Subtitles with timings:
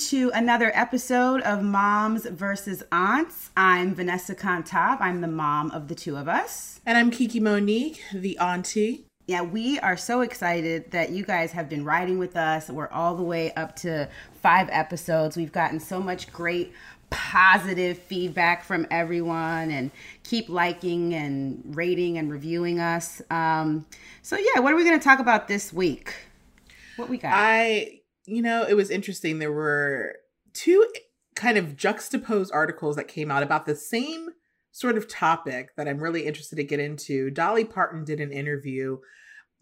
[0.00, 3.50] to another episode of Moms versus Aunts.
[3.54, 4.96] I'm Vanessa Contab.
[4.98, 6.80] I'm the mom of the two of us.
[6.86, 9.04] And I'm Kiki Monique, the auntie.
[9.26, 12.70] Yeah, we are so excited that you guys have been riding with us.
[12.70, 14.08] We're all the way up to
[14.40, 15.36] five episodes.
[15.36, 16.72] We've gotten so much great
[17.10, 19.90] positive feedback from everyone and
[20.24, 23.20] keep liking and rating and reviewing us.
[23.28, 23.84] Um,
[24.22, 26.14] so, yeah, what are we going to talk about this week?
[26.96, 27.32] What we got?
[27.34, 27.99] I
[28.30, 29.38] you know, it was interesting.
[29.38, 30.16] There were
[30.54, 30.86] two
[31.34, 34.28] kind of juxtaposed articles that came out about the same
[34.72, 37.30] sort of topic that I'm really interested to get into.
[37.30, 38.98] Dolly Parton did an interview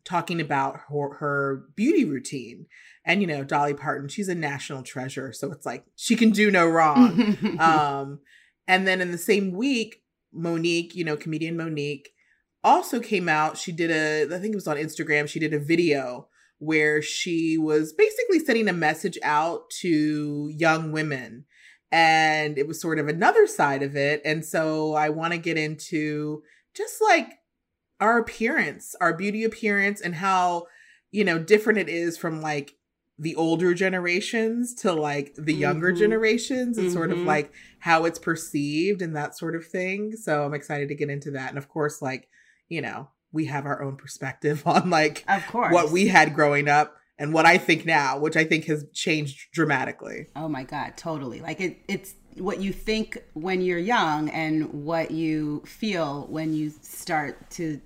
[0.05, 2.67] talking about her, her, beauty routine.
[3.05, 5.33] And, you know, Dolly Parton, she's a national treasure.
[5.33, 7.37] So it's like she can do no wrong.
[7.61, 8.21] um,
[8.67, 12.09] and then in the same week, Mo'Nique, you know, comedian Mo'Nique,
[12.63, 13.57] also came out.
[13.57, 16.29] She did a, I think it was on Instagram, she did a video
[16.59, 21.45] where she was basically sending a message out to young women.
[21.91, 24.21] And it was sort of another side of it.
[24.25, 26.43] And so I want to get into
[26.75, 27.39] just like
[28.01, 30.67] our appearance, our beauty appearance, and how,
[31.11, 32.75] you know, different it is from like
[33.19, 35.99] the older generations to like the younger mm-hmm.
[35.99, 36.95] generations and mm-hmm.
[36.95, 37.27] sort of mm-hmm.
[37.27, 40.13] like how it's perceived and that sort of thing.
[40.15, 41.49] So I'm excited to get into that.
[41.49, 42.29] And of course, like,
[42.69, 46.69] you know, we have our own perspective on like of course what we had growing
[46.69, 50.29] up and what I think now, which I think has changed dramatically.
[50.37, 51.41] Oh my god, totally.
[51.41, 56.71] Like it it's what you think when you're young and what you feel when you
[56.83, 57.81] start to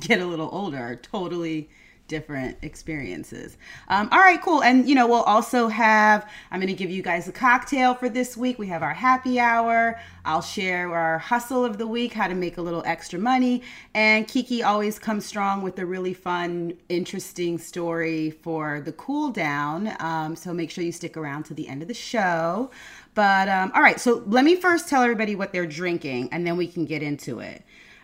[0.00, 1.68] get a little older totally
[2.06, 3.56] different experiences.
[3.88, 4.62] Um, all right, cool.
[4.62, 8.08] And, you know, we'll also have, I'm going to give you guys a cocktail for
[8.08, 8.58] this week.
[8.58, 9.98] We have our happy hour.
[10.24, 13.62] I'll share our hustle of the week, how to make a little extra money.
[13.94, 19.94] And Kiki always comes strong with a really fun, interesting story for the cool down.
[20.00, 22.70] Um, so make sure you stick around to the end of the show.
[23.14, 26.56] But, um, all right, so let me first tell everybody what they're drinking and then
[26.56, 27.62] we can get into it.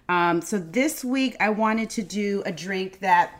[0.08, 3.39] Um, so this week I wanted to do a drink that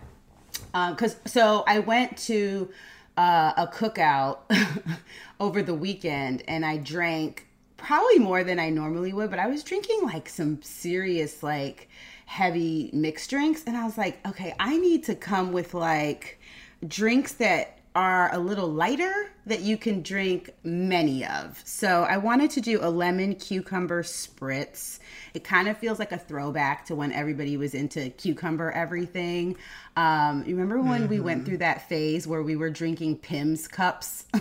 [0.72, 2.68] because um, so I went to
[3.16, 4.38] uh, a cookout
[5.40, 9.62] over the weekend and I drank probably more than I normally would, but I was
[9.62, 11.88] drinking like some serious like
[12.26, 16.38] heavy mixed drinks and I was like, okay, I need to come with like
[16.86, 21.60] drinks that are a little lighter that you can drink many of.
[21.64, 25.00] So I wanted to do a lemon cucumber spritz.
[25.34, 29.56] It kind of feels like a throwback to when everybody was into cucumber everything.
[29.96, 31.10] Um, you remember when mm-hmm.
[31.10, 31.46] we went mm-hmm.
[31.46, 34.24] through that phase where we were drinking Pimm's cups?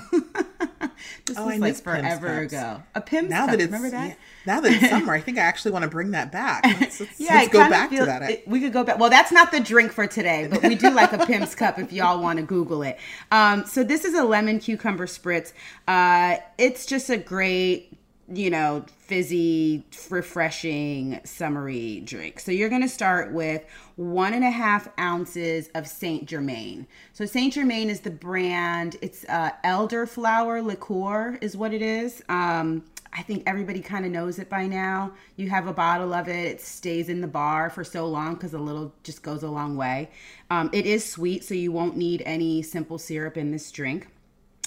[1.26, 2.82] this oh, was I like forever ago.
[2.96, 3.52] A Pimm's now cup.
[3.52, 4.08] That it's, remember that?
[4.10, 6.64] Yeah, now that it's summer, I think I actually want to bring that back.
[6.80, 8.30] Let's, let's, yeah, let's go back feel, to that.
[8.30, 9.00] It, we could go back.
[9.00, 11.92] Well, that's not the drink for today, but we do like a Pimm's cup if
[11.92, 12.98] y'all want to Google it.
[13.32, 15.54] Um, so this is a lemon cucumber spritz.
[15.88, 17.89] Uh, it's just a great
[18.32, 22.40] you know, fizzy, refreshing, summery drink.
[22.40, 26.88] So you're going to start with one and a half ounces of Saint Germain.
[27.14, 28.98] So Saint Germain is the brand.
[29.02, 32.24] It's uh, elderflower liqueur is what it is.
[32.30, 35.14] Um, I think everybody kind of knows it by now.
[35.36, 36.46] You have a bottle of it.
[36.46, 39.76] It stays in the bar for so long because a little just goes a long
[39.76, 40.12] way.
[40.52, 44.08] Um, it is sweet, so you won't need any simple syrup in this drink.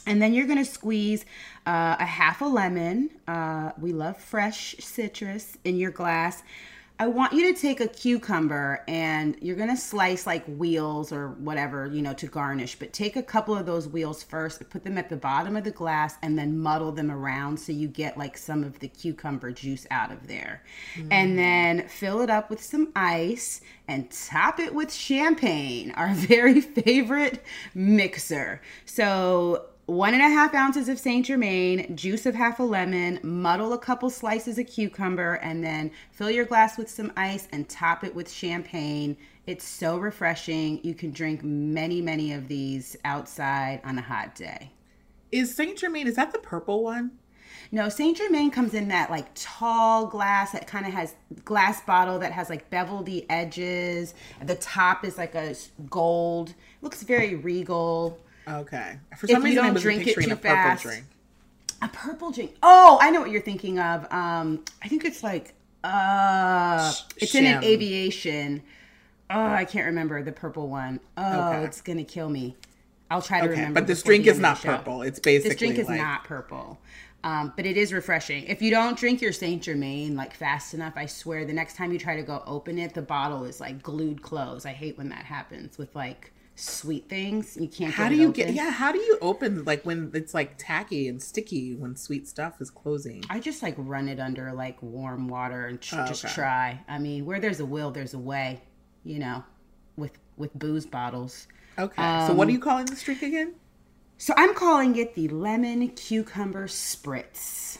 [0.06, 1.24] And then you're going to squeeze
[1.66, 3.10] uh, a half a lemon.
[3.28, 6.42] Uh, we love fresh citrus in your glass.
[7.02, 11.30] I want you to take a cucumber and you're going to slice like wheels or
[11.30, 12.76] whatever, you know, to garnish.
[12.78, 15.72] But take a couple of those wheels first, put them at the bottom of the
[15.72, 19.84] glass, and then muddle them around so you get like some of the cucumber juice
[19.90, 20.62] out of there.
[20.96, 21.08] Mm.
[21.10, 26.60] And then fill it up with some ice and top it with champagne, our very
[26.60, 27.42] favorite
[27.74, 28.62] mixer.
[28.84, 33.72] So one and a half ounces of Saint Germain, juice of half a lemon, muddle
[33.72, 38.04] a couple slices of cucumber, and then fill your glass with some ice and top
[38.04, 39.16] it with champagne.
[39.46, 40.80] It's so refreshing.
[40.84, 44.70] You can drink many, many of these outside on a hot day.
[45.32, 47.12] Is Saint Germain, is that the purple one?
[47.72, 51.14] No, Saint Germain comes in that like tall glass that kind of has
[51.44, 54.14] glass bottle that has like beveled edges.
[54.44, 55.56] The top is like a
[55.90, 56.54] gold.
[56.82, 58.20] looks very regal.
[58.48, 58.98] Okay.
[59.16, 61.04] For some if reason, I was drink a purple fast, drink.
[61.80, 62.54] A purple drink.
[62.62, 64.10] Oh, I know what you're thinking of.
[64.12, 65.54] Um, I think it's like
[65.84, 68.62] uh, it's in an aviation.
[69.30, 71.00] Oh, I can't remember the purple one.
[71.16, 71.64] Oh, okay.
[71.64, 72.56] it's gonna kill me.
[73.10, 73.80] I'll try to okay, remember.
[73.80, 75.02] But this drink is not purple.
[75.02, 76.00] It's basically this drink is like...
[76.00, 76.78] not purple.
[77.24, 78.44] Um, but it is refreshing.
[78.44, 81.92] If you don't drink your Saint Germain like fast enough, I swear the next time
[81.92, 84.66] you try to go open it, the bottle is like glued closed.
[84.66, 87.56] I hate when that happens with like sweet things.
[87.60, 87.92] You can't.
[87.92, 88.32] How do you open.
[88.32, 88.54] get?
[88.54, 92.60] Yeah, how do you open like when it's like tacky and sticky when sweet stuff
[92.60, 93.24] is closing?
[93.30, 96.34] I just like run it under like warm water and tr- Oh, just okay.
[96.34, 96.80] try.
[96.88, 98.62] I mean, where there's a will, there's a way.
[99.04, 99.44] You know,
[99.96, 101.46] with with booze bottles.
[101.78, 103.54] Okay, so what are Um, you calling this drink again?
[104.18, 107.78] So I'm calling it the lemon cucumber spritz.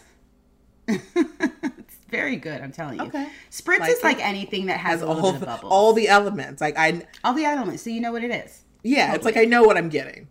[2.12, 3.06] very good, I'm telling you.
[3.06, 3.26] Okay.
[3.50, 6.60] Spritz Like is like anything that has, Has a all the, all the elements.
[6.60, 8.62] Like I, all the elements, so you know what it is.
[8.84, 10.28] yeah, it's like I know what I'm getting.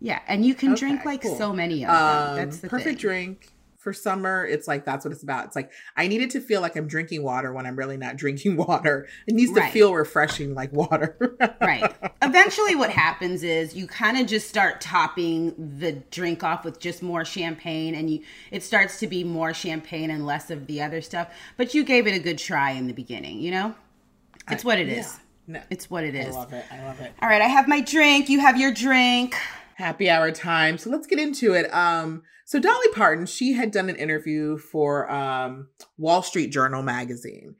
[0.00, 1.36] Yeah, and you can drink like cool.
[1.36, 2.30] so many of them.
[2.30, 3.08] Um, That's the perfect thing.
[3.10, 4.44] drink for summer.
[4.44, 5.46] It's like that's what it's about.
[5.46, 8.16] It's like I need it to feel like I'm drinking water when I'm really not
[8.16, 9.06] drinking water.
[9.26, 9.72] It needs to Right.
[9.72, 11.36] feel refreshing like water.
[11.60, 11.94] right.
[12.22, 17.02] Eventually, what happens is you kind of just start topping the drink off with just
[17.02, 18.20] more champagne, and you
[18.50, 21.28] it starts to be more champagne and less of the other stuff.
[21.56, 23.74] But you gave it a good try in the beginning, you know.
[24.50, 25.06] It's what it is.
[25.06, 25.18] Yeah.
[25.50, 26.34] No, It's what it is.
[26.36, 26.64] I love it.
[26.70, 27.12] I love it.
[27.22, 28.28] All right, I have my drink.
[28.28, 29.34] You have your drink.
[29.78, 30.76] Happy hour time.
[30.76, 31.72] So let's get into it.
[31.72, 37.54] Um, so Dolly Parton, she had done an interview for um, Wall Street Journal magazine,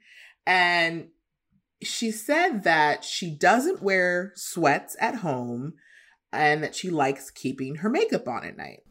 [0.45, 1.07] and
[1.81, 5.73] she said that she doesn't wear sweats at home,
[6.33, 8.81] and that she likes keeping her makeup on at night.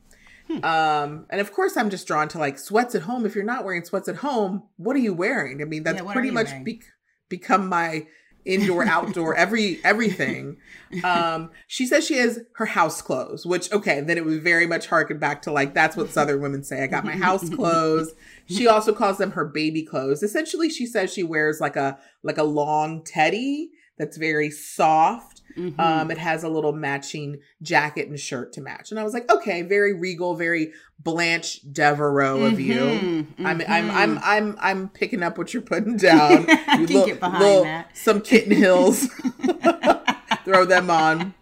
[0.46, 0.64] Hmm.
[0.64, 3.26] Um, and of course, I'm just drawn to like sweats at home.
[3.26, 5.60] If you're not wearing sweats at home, what are you wearing?
[5.60, 6.82] I mean, that's Yeah, pretty much be-
[7.28, 8.06] become my
[8.44, 10.56] indoor, outdoor, every everything.
[11.04, 14.86] Um she says she has her house clothes which okay then it would very much
[14.86, 18.12] harken back to like that's what southern women say i got my house clothes.
[18.46, 20.22] She also calls them her baby clothes.
[20.22, 25.78] Essentially she says she wears like a like a long teddy that's very soft Mhm.
[25.80, 29.30] um it has a little matching jacket and shirt to match and i was like
[29.32, 33.90] okay very regal very blanche devereaux of you Mhm, I'm, I'm mhm.
[33.94, 36.46] I'm I'm I'm picking up what you're putting down.
[36.48, 37.96] I You can look- get behind little- that.
[37.96, 39.06] Some kitten hills.
[40.44, 41.34] Throw them on.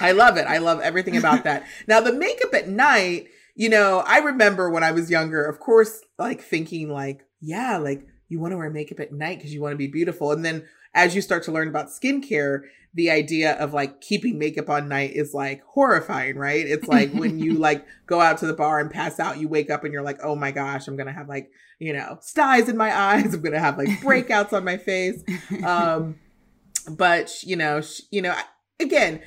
[0.00, 0.46] I love it.
[0.46, 1.64] I love everything about that.
[1.86, 6.00] Now the makeup at night, you know, I remember when I was younger, of course,
[6.18, 9.72] like thinking like, yeah, like you want to wear makeup at night because you want
[9.72, 10.32] to be beautiful.
[10.32, 12.62] And then as you start to learn about skincare,
[12.94, 16.66] the idea of like keeping makeup on night is like horrifying, right?
[16.66, 19.70] It's like when you like go out to the bar and pass out, you wake
[19.70, 22.76] up and you're like, oh my gosh, I'm gonna have like, you know, styes in
[22.76, 23.34] my eyes.
[23.34, 25.22] I'm gonna have like breakouts on my face.
[25.64, 26.16] Um,
[26.90, 28.34] but you know, sh- you know,
[28.80, 29.20] again,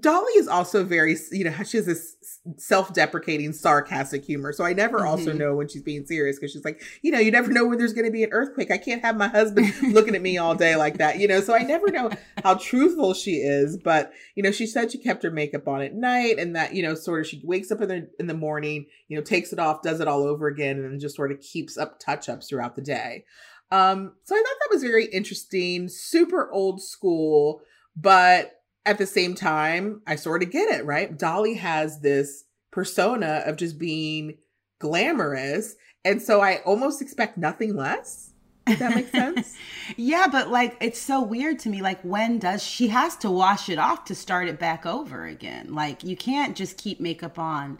[0.00, 2.16] Dolly is also very, you know, she has this
[2.58, 4.52] self-deprecating, sarcastic humor.
[4.52, 5.36] So I never also Mhm.
[5.38, 7.92] know when she's being serious because she's like, you know, you never know when there's
[7.92, 8.70] going to be an earthquake.
[8.70, 11.40] I can't have my husband looking at me all day like that, you know.
[11.40, 12.10] So I never know
[12.42, 13.76] how truthful she is.
[13.76, 16.82] But you know, she said she kept her makeup on at night, and that you
[16.82, 19.58] know, sort of, she wakes up in the in the morning, you know, takes it
[19.58, 22.74] off, does it all over again, and then just sort of keeps up touch-ups throughout
[22.76, 23.24] the day.
[23.70, 27.62] Um, so I thought that was very interesting, super old school,
[27.96, 31.16] but at the same time, I sort of get it, right?
[31.16, 34.38] Dolly has this persona of just being
[34.80, 35.76] glamorous.
[36.04, 38.32] And so I almost expect nothing less.
[38.66, 39.56] Does that make sense?
[39.96, 41.82] yeah, but like it's so weird to me.
[41.82, 45.74] Like, when does she has to wash it off to start it back over again?
[45.74, 47.78] Like, you can't just keep makeup on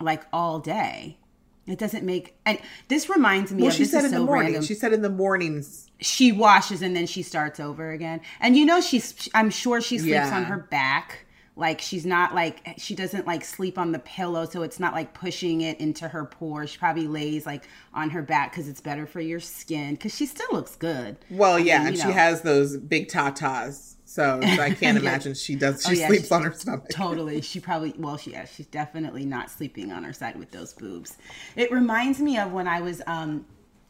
[0.00, 1.18] like all day.
[1.66, 2.36] It doesn't make.
[2.46, 2.58] And
[2.88, 4.44] this reminds me well, of she said in so the morning.
[4.52, 4.62] random.
[4.64, 5.90] She said in the mornings.
[6.00, 8.20] she washes and then she starts over again.
[8.40, 9.28] And you know, she's.
[9.34, 10.36] I'm sure she sleeps Yeah.
[10.36, 11.25] on her back.
[11.58, 15.14] Like she's not like she doesn't like sleep on the pillow, so it's not like
[15.14, 16.68] pushing it into her pores.
[16.70, 19.94] She probably lays like on her back because it's better for your skin.
[19.94, 21.16] Because she still looks good.
[21.30, 23.94] Well, I yeah, mean, and you she has those big tatas.
[24.04, 24.90] So I can't Yeah.
[25.10, 25.82] imagine she does.
[25.82, 26.88] She Oh, yeah, sleeps she- on her stomach.
[26.90, 27.40] Totally.
[27.40, 31.16] She probably, well, she, yeah, she's definitely not sleeping on her side with those boobs.
[31.56, 33.46] It reminds me of when I was, um,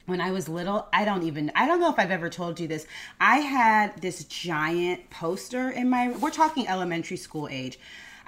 [0.06, 2.66] when I was little, I don't even, I don't know if I've ever told you
[2.68, 2.86] this.
[3.20, 7.78] I had this giant poster in my, we're talking elementary school age.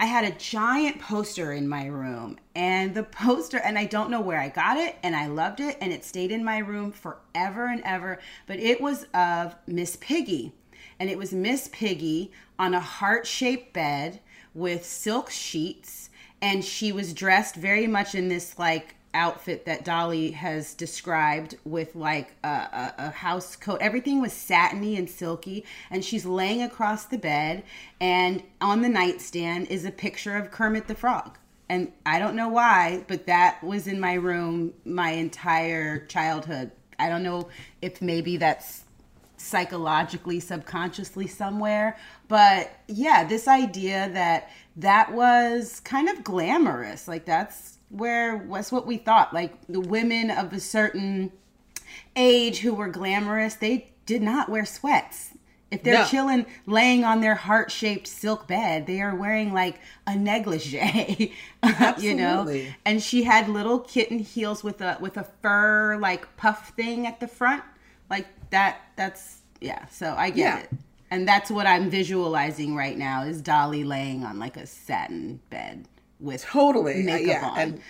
[0.00, 4.20] I had a giant poster in my room, and the poster, and I don't know
[4.20, 7.66] where I got it, and I loved it, and it stayed in my room forever
[7.66, 8.20] and ever.
[8.46, 10.52] But it was of Miss Piggy
[10.98, 14.20] and it was Miss Piggy on a heart shaped bed
[14.54, 20.30] with silk sheets, and she was dressed very much in this like outfit that Dolly
[20.30, 23.78] has described with like a, a, a house coat.
[23.80, 27.64] Everything was satiny and silky, and she's laying across the bed,
[28.00, 31.36] and on the nightstand is a picture of Kermit the Frog.
[31.68, 36.70] And I don't know why, but that was in my room my entire childhood.
[36.98, 37.48] I don't know
[37.82, 38.84] if maybe that's
[39.36, 41.96] psychologically subconsciously somewhere
[42.26, 48.86] but yeah this idea that that was kind of glamorous like that's where was what
[48.86, 51.32] we thought like the women of a certain
[52.16, 55.30] age who were glamorous they did not wear sweats
[55.70, 56.06] If they're No.
[56.06, 61.34] chilling, laying on their heart shaped silk bed, they are wearing like a negligee,
[61.98, 62.48] you know.
[62.86, 67.20] And she had little kitten heels with a with a fur like puff thing at
[67.20, 67.62] the front,
[68.08, 68.78] like that.
[68.96, 69.84] That's yeah.
[69.88, 70.58] So I get Yeah.
[70.60, 70.70] it,
[71.10, 75.86] and that's what I'm visualizing right now is Dolly laying on like a satin bed
[76.20, 77.02] with Totally.
[77.02, 77.48] makeup yeah.
[77.48, 77.58] on.
[77.58, 77.80] And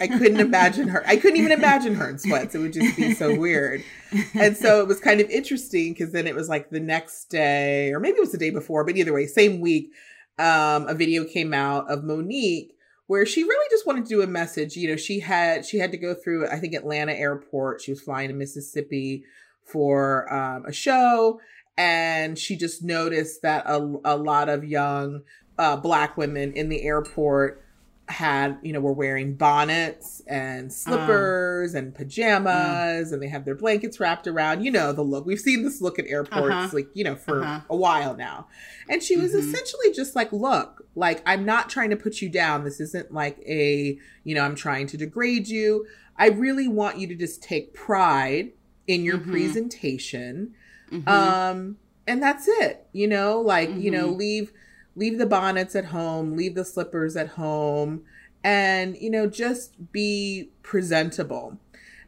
[0.00, 1.06] I couldn't imagine her.
[1.06, 2.54] I couldn't even imagine her in sweats.
[2.54, 3.84] It would just be so weird.
[4.32, 7.92] And so it was kind of interesting because then it was like the next day,
[7.92, 9.92] or maybe it was the day before, but either way, same week,
[10.38, 12.70] um, a video came out of Mo'Nique
[13.10, 14.76] where she really just wanted to do a message.
[14.76, 17.80] You know, she had she had to go through, I think, Atlanta airport.
[17.82, 19.24] She was flying to Mississippi
[19.64, 21.40] for um, a show,
[21.76, 25.22] and she just noticed that a, a lot of young
[25.58, 27.64] uh, black women in the airport
[28.08, 34.00] had you know were wearing bonnets and slippers and pajamas and they have their blankets
[34.00, 36.70] wrapped around you know the look we've seen this look at airports Uh-huh.
[36.72, 37.60] like you know for Uh-huh.
[37.70, 38.48] a while now
[38.88, 39.38] and she was Mhm.
[39.38, 43.38] essentially just like look like i'm not trying to put you down this isn't like
[43.46, 47.74] a you know i'm trying to degrade you i really want you to just take
[47.74, 48.50] pride
[48.88, 49.30] in your Mhm.
[49.30, 50.52] presentation
[50.90, 51.08] Mhm.
[51.08, 51.76] um
[52.08, 54.16] and that's it you know like you know Mhm.
[54.18, 54.52] leave
[55.00, 58.02] leave the bonnets at home leave the slippers at home
[58.44, 61.58] and you know just be presentable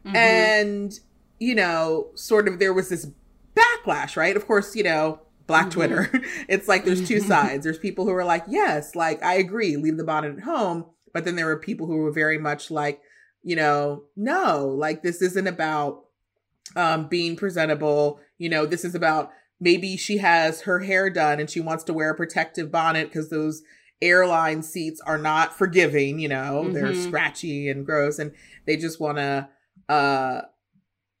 [0.05, 0.15] Mhm.
[0.15, 0.99] and
[1.39, 3.07] you know sort of there was this
[3.55, 5.71] backlash right of course you know black Mhm.
[5.71, 6.03] twitter
[6.47, 7.27] it's like there's two Mhm.
[7.27, 10.85] sides there's people who are like yes like i agree leave the bonnet at home
[11.13, 13.01] but then there were people who were very much like
[13.43, 16.05] you know no like this isn't about
[16.75, 21.49] um being presentable you know this is about maybe she has her hair done and
[21.49, 23.61] she wants to wear a protective bonnet because those
[24.01, 26.69] airline seats are not forgiving you know?
[26.69, 26.95] They're Mhm.
[27.07, 28.33] scratchy and gross and
[28.65, 29.47] they just want to
[29.89, 30.41] uh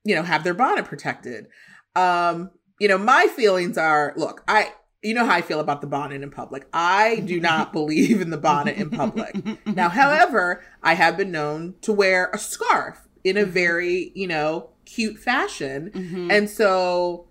[0.03, 1.47] you know have their bonnet protected.
[1.95, 4.71] Um you know my feelings are look i
[5.01, 6.67] you know how i feel about the bonnet in public.
[6.73, 9.35] I do not believe in the bonnet in public.
[9.65, 14.71] Now however i have been known to wear a scarf in a very you know
[14.85, 15.91] cute fashion.
[15.93, 16.31] Mhm.
[16.31, 17.27] and so,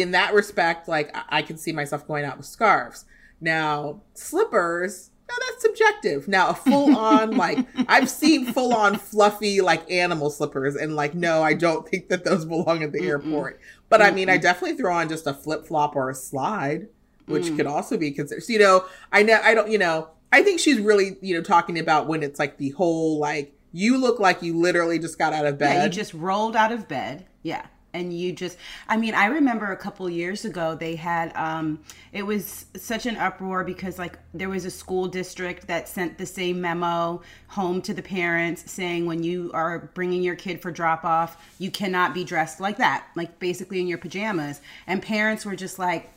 [0.00, 3.04] in that respect, like I, I can see myself going out with scarves.
[3.40, 6.26] Now, slippers, now that's subjective.
[6.28, 11.14] Now, a full on, like, I've seen full on fluffy, like animal slippers, and like,
[11.14, 13.06] no, I don't think that those belong at the Mm-mm.
[13.08, 13.60] airport.
[13.88, 16.88] But I mean, I definitely throw on just a flip flop or a slide,
[17.26, 17.56] which Mm.
[17.56, 18.42] could also be considered.
[18.42, 21.42] So, you know, I know, I don't, you know, I think she's really, you know,
[21.42, 25.32] talking about when it's like the whole, like, you look like you literally just got
[25.32, 25.74] out of bed.
[25.74, 27.26] Yeah, you just rolled out of bed.
[27.42, 27.66] Yeah.
[27.98, 28.56] And you just
[28.88, 31.80] I mean, I remember a couple years ago they had um
[32.12, 36.26] it was such an uproar because like there was a school district that sent the
[36.26, 41.04] same memo home to the parents saying when you are bringing your kid for drop
[41.04, 44.60] off, you cannot be dressed like that, like basically in your pajamas.
[44.86, 46.10] And parents were just like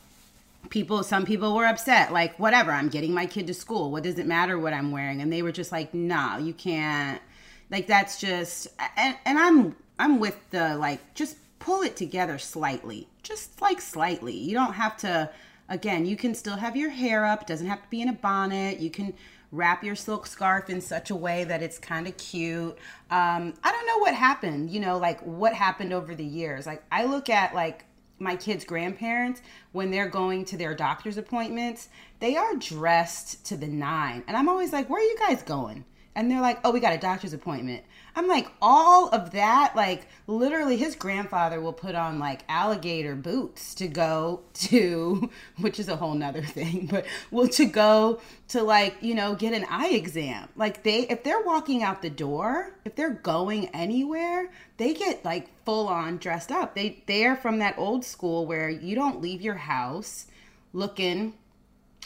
[0.70, 3.92] people some people were upset like whatever i'm getting my kid to school.
[3.92, 5.22] What does it matter what i'm wearing?
[5.22, 7.22] And they were just like nah you can't.
[7.70, 13.08] Like that's just and, and i'm i'm with the like just pull it together slightly
[13.24, 15.30] just like slightly you don't have to
[15.70, 18.80] again you can still have your hair up doesn't have to be in a bonnet
[18.80, 19.14] you can
[19.52, 22.78] wrap your silk scarf in such a way that it's kind of cute
[23.12, 26.84] um i don't know what happened you know like what happened over the years like
[26.92, 27.86] i look at like
[28.22, 29.42] my kids' grandparents,
[29.72, 31.90] when they're going to their doctor's appointments,
[32.20, 34.24] they are dressed to the nine.
[34.28, 35.86] And I'm always like, where are you guys going?
[36.16, 37.84] And they're like, oh, we got a doctor's appointment.
[38.16, 43.74] I'm like, all of that, like, literally, his grandfather will put on like alligator boots
[43.76, 48.96] to go to, which is a whole nother thing, but well, to go to like,
[49.02, 50.50] you know, get an eye exam.
[50.56, 55.50] Like, they, if they're walking out the door, if they're going anywhere, they get like
[55.66, 56.76] full on dressed up.
[56.76, 60.28] They, they're from that old school where you don't leave your house
[60.74, 61.34] looking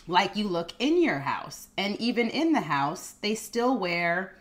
[0.07, 1.67] like you look in your house.
[1.77, 4.35] And even in the house, they still wear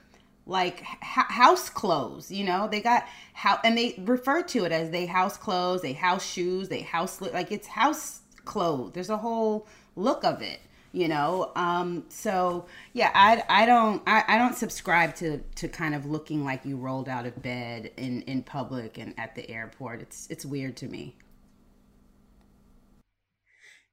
[0.46, 2.68] like h- house clothes, you know?
[2.68, 6.68] They got how and they refer to it as they house clothes, they house shoes,
[6.68, 8.92] they house like it's house clothes.
[8.92, 10.60] There's a whole look of it,
[10.92, 11.52] you know?
[11.56, 16.44] Um so yeah, I I don't I, I don't subscribe to to kind of looking
[16.44, 20.02] like you rolled out of bed in in public and at the airport.
[20.02, 21.16] It's it's weird to me.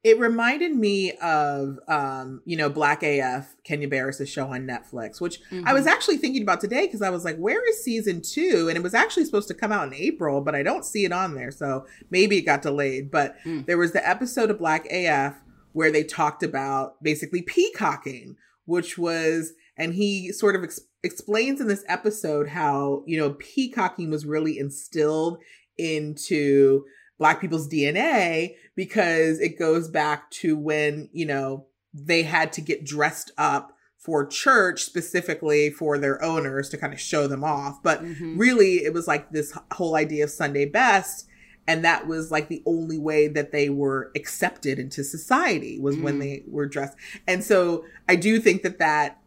[0.03, 5.39] It reminded me of, um, you know, Black AF, Kenya Barris' show on Netflix, which
[5.65, 8.65] I was actually thinking about today because I was like, where is season two?
[8.67, 11.11] And it was actually supposed to come out in April, but I don't see it
[11.11, 11.51] on there.
[11.51, 13.11] So maybe it got delayed.
[13.11, 13.67] But Mm.
[13.67, 15.35] there was the episode of Black AF
[15.73, 21.67] where they talked about basically peacocking, which was, and he sort of ex- explains in
[21.67, 25.37] this episode how, you know, peacocking was really instilled
[25.77, 26.85] into
[27.21, 32.83] black people's DNA because it goes back to when, you know, they had to get
[32.83, 37.77] dressed up for church specifically for their owners to kind of show them off.
[37.83, 38.39] But mm-hmm.
[38.39, 41.27] really, it was like this whole idea of Sunday best.
[41.67, 46.01] And that was like the only way that they were accepted into society was mm
[46.01, 46.97] when they were dressed.
[47.27, 49.21] And so I do think that that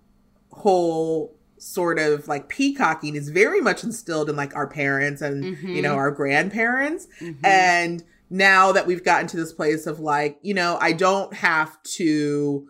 [0.51, 1.34] whole
[1.65, 5.69] sort of like peacocking is very much instilled in like our parents and, mm-hmm.
[5.69, 5.99] you know, mm-hmm.
[5.99, 7.09] our grandparents.
[7.21, 7.45] Mm-hmm.
[7.45, 11.83] And now that we've gotten to this place of like, you know, I don't have
[11.95, 12.69] to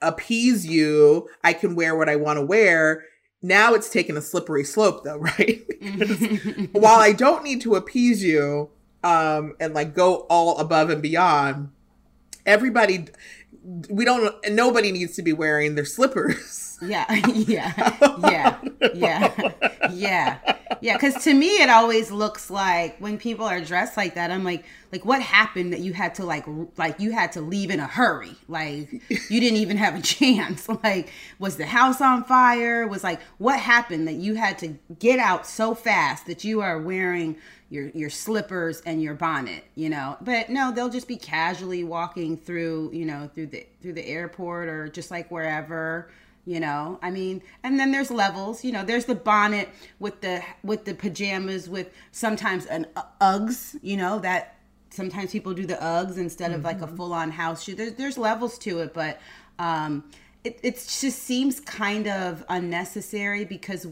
[0.00, 1.28] appease you.
[1.42, 3.04] I can wear what I want to wear.
[3.42, 5.62] Now it's taken a slippery slope though, right?
[6.72, 8.70] while I don't need to appease you
[9.04, 11.70] um and like go all above and beyond,
[12.44, 13.06] everybody
[13.90, 16.65] we don't nobody needs to be wearing their slippers.
[16.82, 17.72] Yeah, yeah,
[18.18, 18.58] yeah,
[18.94, 19.52] yeah,
[19.90, 20.92] yeah, yeah.
[20.94, 24.64] Because to me, it always looks like when people are dressed like that, I'm like,
[24.92, 26.44] like what happened that you had to like,
[26.76, 28.34] like you had to leave in a hurry?
[28.46, 30.68] Like you didn't even have a chance.
[30.84, 32.86] Like was the house on fire?
[32.86, 36.78] Was like what happened that you had to get out so fast that you are
[36.78, 37.36] wearing
[37.70, 40.16] your your slippers and your bonnet, you know.
[40.20, 44.68] But no, they'll just be casually walking through, you know, through the through the airport
[44.68, 46.10] or just like wherever
[46.46, 50.42] you know i mean and then there's levels you know there's the bonnet with the
[50.62, 52.86] with the pajamas with sometimes an
[53.20, 54.56] uggs you know that
[54.90, 56.66] sometimes people do the uggs instead of mm-hmm.
[56.66, 56.96] like a mm-hmm.
[56.96, 59.20] full-on house shoe there's, there's levels to it but
[59.58, 60.04] um
[60.44, 63.88] it, it just seems kind of unnecessary because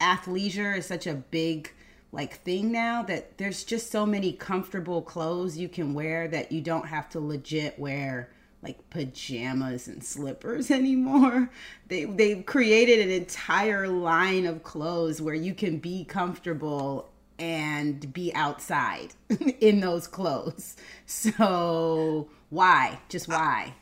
[0.00, 1.72] athleisure is such a big
[2.12, 6.60] like thing now that there's just so many comfortable clothes you can wear that you
[6.60, 8.28] don't have to legit wear
[8.64, 11.50] like pajamas and slippers anymore.
[11.88, 18.34] They they've created an entire line of clothes where you can be comfortable and be
[18.34, 19.14] outside
[19.60, 20.76] in those clothes.
[21.06, 23.00] So why?
[23.08, 23.74] Just why?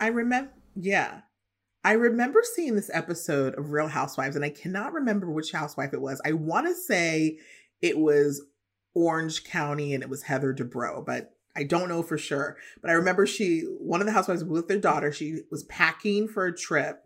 [0.00, 1.20] I, I remember yeah.
[1.84, 6.00] I remember seeing this episode of Real Housewives and I cannot remember which housewife it
[6.00, 6.20] was.
[6.24, 7.38] I want to say
[7.80, 8.42] it was
[8.94, 12.94] Orange County and it was Heather Dubrow, but I don't know for sure, but I
[12.94, 17.04] remember she, one of the housewives with their daughter, she was packing for a trip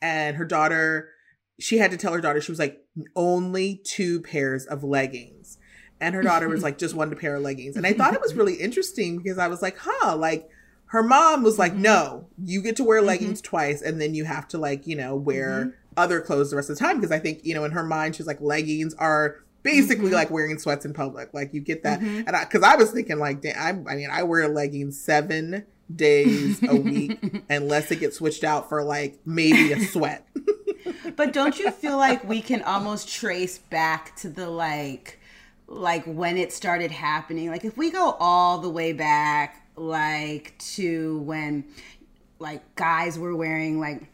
[0.00, 1.10] and her daughter,
[1.58, 2.82] she had to tell her daughter, she was like,
[3.14, 5.58] only two pairs of leggings.
[6.00, 7.76] And her daughter was like, just one pair of leggings.
[7.76, 10.48] And I thought it was really interesting because I was like, huh, like
[10.86, 11.82] her mom was like, mm-hmm.
[11.82, 13.08] no, you get to wear mm-hmm.
[13.08, 13.50] leggings mm-hmm.
[13.50, 15.70] twice and then you have to like, you know, wear mm-hmm.
[15.98, 16.96] other clothes the rest of the time.
[16.96, 20.14] Because I think, you know, in her mind, she's like, leggings are basically mm-hmm.
[20.14, 21.32] like wearing sweats in public.
[21.34, 22.28] Like you get that, mm-hmm.
[22.28, 26.62] and because I, I, was thinking like, I, I mean, I wear leggings seven days
[26.62, 27.18] a week
[27.50, 30.26] unless it gets switched out for like maybe a sweat.
[31.16, 35.18] but don't you feel like we can almost trace back to the like,
[35.66, 37.50] like when it started happening?
[37.50, 41.64] Like if we go all the way back, like to when
[42.38, 44.09] like guys were wearing like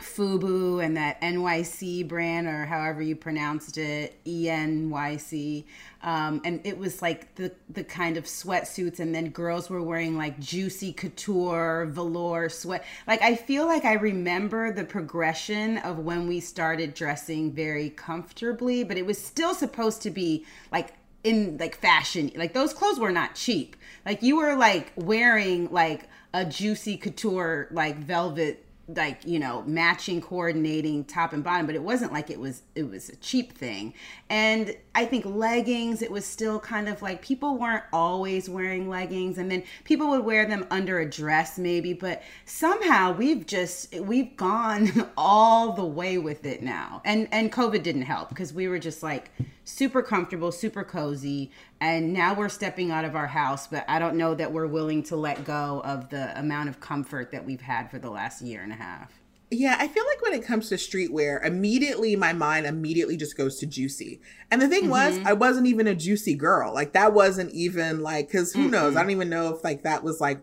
[0.00, 5.64] Fubu and that NYC brand or however you pronounced it, ENYC.
[6.02, 10.16] Um, and it was like the the kind of sweatsuits, and then girls were wearing
[10.16, 12.84] like juicy couture velour sweat.
[13.08, 18.84] Like I feel like I remember the progression of when we started dressing very comfortably,
[18.84, 22.30] but it was still supposed to be like in like fashion.
[22.36, 23.74] Like those clothes were not cheap.
[24.06, 30.20] Like you were like wearing like a juicy couture like velvet like you know matching
[30.20, 33.92] coordinating top and bottom but it wasn't like it was it was a cheap thing.
[34.30, 39.38] And i think leggings it was still kind of like people weren't always wearing leggings
[39.38, 44.36] and then people would wear them under a dress maybe but somehow we've just we've
[44.36, 47.02] gone all the way with it now.
[47.04, 49.30] And and covid didn't help because we were just like
[49.68, 51.50] super comfortable, super cozy.
[51.80, 55.02] And now we're stepping out of our house, but I don't know that we're willing
[55.04, 58.62] to let go of the amount of comfort that we've had for the last year
[58.62, 59.12] and a half.
[59.50, 63.58] Yeah, I feel like when it comes to streetwear, immediately my mind immediately just goes
[63.58, 64.20] to juicy.
[64.50, 64.90] And the thing mm-hmm.
[64.90, 66.72] was, I wasn't even a juicy girl.
[66.74, 68.96] Like that wasn't even like cuz who mm knows?
[68.96, 70.40] I don't even know if like that was like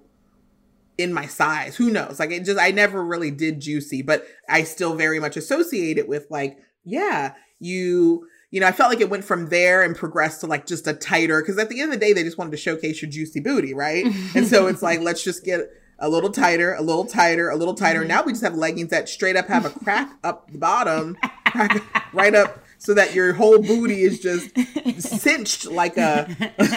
[0.97, 1.75] in my size.
[1.75, 2.19] Who knows?
[2.19, 6.07] Like it just I never really did juicy, but I still very much associate it
[6.07, 10.39] with like yeah, you you know, I felt like it went from there and progressed
[10.39, 12.51] to like just a tighter, because at the end of the day, they just wanted
[12.51, 14.05] to showcase your juicy booty, right?
[14.33, 17.73] and so it's like, let's just get a little tighter, a little tighter, a little
[17.73, 17.99] tighter.
[17.99, 18.07] Mm-hmm.
[18.07, 21.17] Now we just have leggings that straight up have a crack up the bottom,
[22.13, 24.57] right up so that your whole booty is just
[25.01, 26.25] cinched like a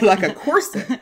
[0.03, 1.01] like a corset.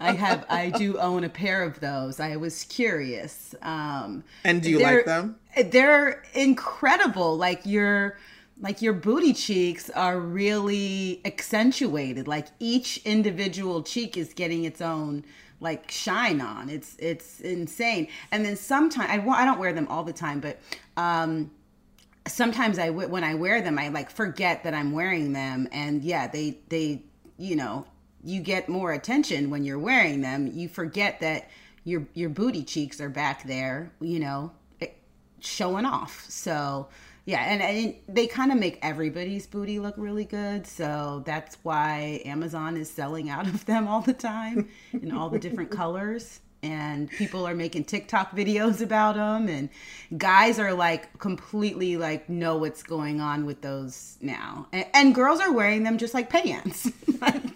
[0.00, 2.18] I have I do own a pair of those.
[2.18, 3.54] I was curious.
[3.62, 5.36] Um And do you like them?
[5.70, 7.36] They're incredible.
[7.36, 8.16] Like you're
[8.60, 12.26] like your booty cheeks are really accentuated.
[12.26, 15.24] Like each individual cheek is getting its own
[15.60, 16.68] like shine on.
[16.68, 18.08] It's it's insane.
[18.32, 20.58] And then sometimes I, I don't wear them all the time but
[20.96, 21.50] um
[22.26, 25.68] sometimes I when I wear them I like forget that I'm wearing them.
[25.70, 27.02] And yeah they they
[27.36, 27.86] you know
[28.24, 30.50] you get more attention when you're wearing them.
[30.52, 31.48] You forget that
[31.84, 34.52] your your booty cheeks are back there you know
[35.40, 36.26] showing off.
[36.28, 36.88] So
[37.28, 40.66] yeah, and, and they kind of make everybody's booty look really good.
[40.66, 45.38] So that's why Amazon is selling out of them all the time in all the
[45.38, 46.40] different colors.
[46.62, 49.46] And people are making TikTok videos about them.
[49.46, 49.68] And
[50.16, 54.66] guys are like completely like know what's going on with those now.
[54.72, 56.90] And, and girls are wearing them just like pants.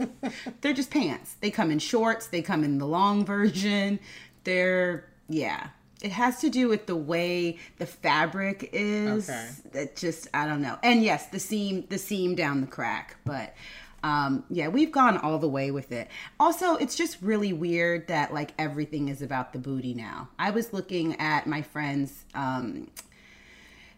[0.61, 1.37] They're just pants.
[1.41, 4.01] They come in shorts, they come in the long version.
[4.45, 5.69] They're, yeah,
[6.03, 9.31] it has to do with the way the fabric is.
[9.31, 9.49] Okay.
[9.73, 10.79] That just I don't know.
[10.83, 13.55] And yes, the seam the seam down the crack, but
[14.03, 16.09] um yeah, we've gone all the way with it.
[16.39, 20.29] Also, it's just really weird that like everything is about the booty now.
[20.39, 22.89] I was looking at my friend's um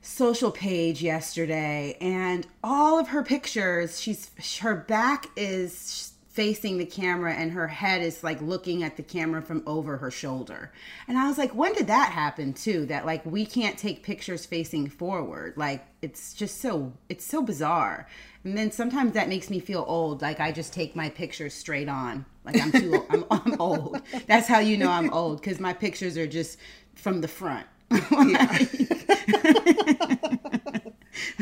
[0.03, 7.33] social page yesterday and all of her pictures, she's her back is facing the camera
[7.33, 10.73] and her head is like looking at the camera from over her shoulder.
[11.07, 12.87] And I was like, when did that happen too?
[12.87, 15.55] That like we can't take pictures facing forward.
[15.57, 18.09] Like it's just so it's so bizarre.
[18.43, 20.23] And then sometimes that makes me feel old.
[20.23, 22.27] Like I just take my pictures straight on.
[22.45, 24.03] Like I'm too I'm, I'm old.
[24.27, 26.59] That's how you know I'm old because my pictures are just
[26.97, 27.69] from the front.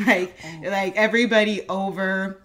[0.05, 2.43] like, like everybody over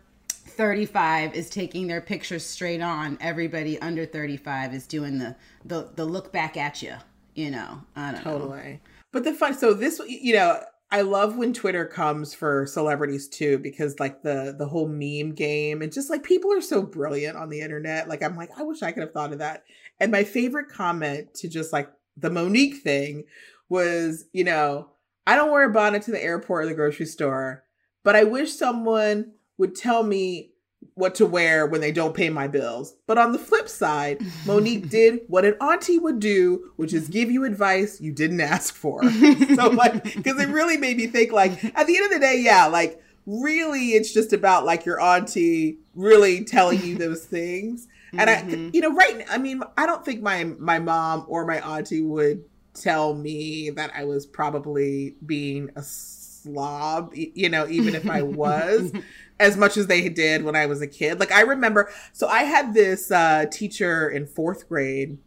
[0.59, 3.17] 35 is taking their pictures straight on.
[3.21, 6.95] Everybody under 35 is doing the the, the look back at you.
[7.35, 8.41] You know, I don't totally.
[8.41, 8.57] know.
[8.57, 8.81] Totally.
[9.13, 13.59] But the fun, so this, you know, I love when Twitter comes for celebrities too,
[13.59, 17.51] because like the the whole meme game and just like people are so brilliant on
[17.51, 18.09] the internet.
[18.09, 19.63] Like I'm like, I wish I could have thought of that.
[20.01, 23.25] And my favorite comment to just like the Mo'Nique thing
[23.69, 24.89] was, you know,
[25.25, 27.63] I don't wear a bonnet to the airport or the grocery store,
[28.03, 30.53] but I wish someone would tell me
[30.95, 32.95] what to wear when they don't pay my bills.
[33.07, 37.31] But on the flip side, Mo'Nique did what an auntie would do, which is give
[37.31, 39.03] you advice you didn't ask for.
[39.55, 42.41] so like because it really made me think like at the end of the day,
[42.41, 47.89] yeah, like really it's just about like your auntie really telling you those things.
[48.13, 48.67] And mm-hmm.
[48.67, 52.03] I you know, right I mean, I don't think my my mom or my auntie
[52.03, 52.45] would
[52.75, 58.93] tell me that I was probably being a slob, you know, even if I was
[59.41, 61.21] as much as they did when I was a kid.
[61.21, 65.19] Like I remember, so I had this uh, teacher in fourth grade,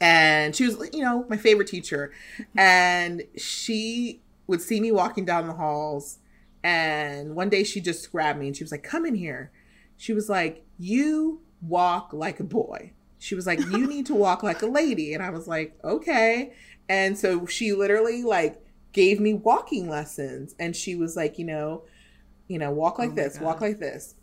[0.00, 2.12] and she was, you know, my favorite teacher,
[2.56, 6.18] and she would see me walking down the halls,
[6.62, 9.50] and one day she just grabbed me and she was like, "Come in here."
[9.96, 14.42] She was like, "You walk like a boy." She was like, "You need to walk
[14.42, 16.52] like a lady," and I was like, "Okay."
[16.88, 18.60] And so she literally like
[18.92, 21.82] gave me walking lessons, and she was like, you know
[22.48, 23.44] you know, walk like oh this, God.
[23.44, 24.14] walk like this.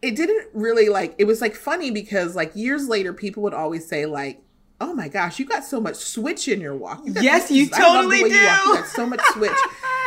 [0.00, 3.86] It didn't really like it was like funny because like years later people would always
[3.86, 4.42] say like,
[4.80, 8.18] "Oh my gosh, you got so much switch in your walk." You yes, you totally
[8.18, 8.28] do.
[8.28, 9.52] You, you got so much switch.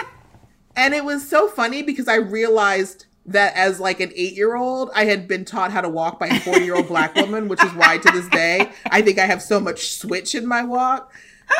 [0.75, 4.91] and it was so funny because I realized that as like an eight year old,
[4.93, 7.63] I had been taught how to walk by a 40 year old black woman, which
[7.63, 11.11] is why to this day, I think I have so much switch in my walk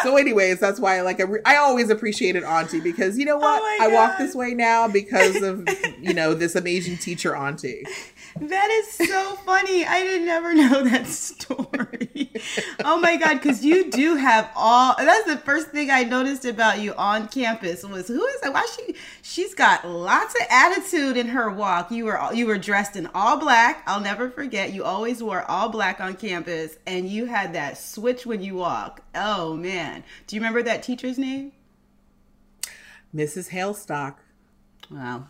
[0.04, 3.62] so anyways that's why like I always appreciated auntie because you know oh what?
[3.62, 5.68] oh i walk this way now because of
[6.02, 7.86] you know this amazing teacher auntie
[8.42, 12.32] that is so funny i did never know that story
[12.84, 16.80] oh my god because you do have all that's the first thing i noticed about
[16.80, 21.28] you on campus was who is that why she she's got lots of attitude in
[21.28, 25.24] her walk you were you were dressed in all black i'll never forget you always
[25.24, 29.76] wore all black on campus and you had that switch when you walk oh man
[29.76, 30.04] man.
[30.28, 31.52] Do you remember that teacher's name?
[33.14, 33.50] Mrs.
[33.50, 34.16] Hailstock.
[34.90, 35.28] Wow.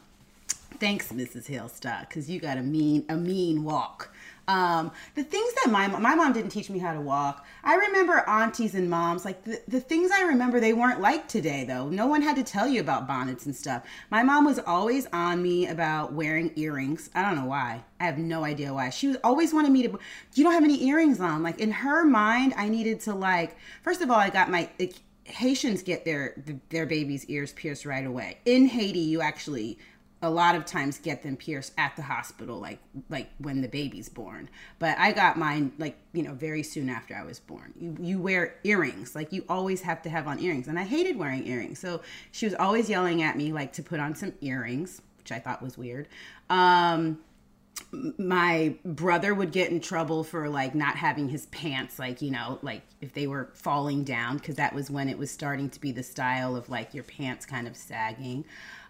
[0.79, 1.47] Thanks, Mrs.
[1.47, 4.13] Hailstock, because you got a mean a mean walk.
[4.47, 7.45] Um, the things that my my mom didn't teach me how to walk.
[7.63, 11.63] I remember aunties and moms like the, the things I remember they weren't like today
[11.63, 11.89] though.
[11.89, 13.83] No one had to tell you about bonnets and stuff.
[14.11, 17.09] My mom was always on me about wearing earrings.
[17.15, 17.83] I don't know why.
[17.99, 18.89] I have no idea why.
[18.89, 19.99] She was always wanted me to.
[20.35, 21.41] You don't have any earrings on.
[21.41, 23.57] Like in her mind, I needed to like.
[23.81, 24.69] First of all, I got my.
[25.27, 26.35] Haitians get their
[26.69, 28.37] their baby's ears pierced right away.
[28.45, 29.79] In Haiti, you actually
[30.21, 34.09] a lot of times get them pierced at the hospital like like when the baby's
[34.09, 34.49] born.
[34.79, 37.73] But i got mine like you know very soon after i was born.
[37.79, 39.15] You, you wear earrings.
[39.15, 40.67] Like you always have to have on earrings.
[40.67, 41.79] And i hated wearing earrings.
[41.79, 42.01] So
[42.31, 45.61] she was always yelling at me like to put on some earrings which i thought
[45.61, 46.07] was weird.
[46.49, 47.19] Um
[48.17, 52.57] my brother would get in trouble for like not having his pants like you know
[52.61, 55.91] like if they were falling down because that was when it was starting to be
[55.91, 58.45] the style of like your pants kind of sagging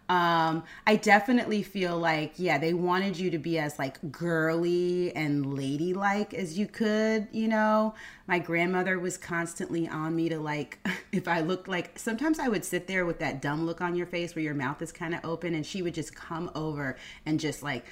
[0.08, 5.56] um, I definitely feel like, yeah, they wanted you to be as like girly and
[5.56, 7.96] ladylike as you could, you know.
[8.28, 10.78] My grandmother was constantly on me to like,
[11.12, 14.06] if I looked like, sometimes I would sit there with that dumb look on your
[14.06, 17.40] face where your mouth is kind of open, and she would just come over and
[17.40, 17.86] just like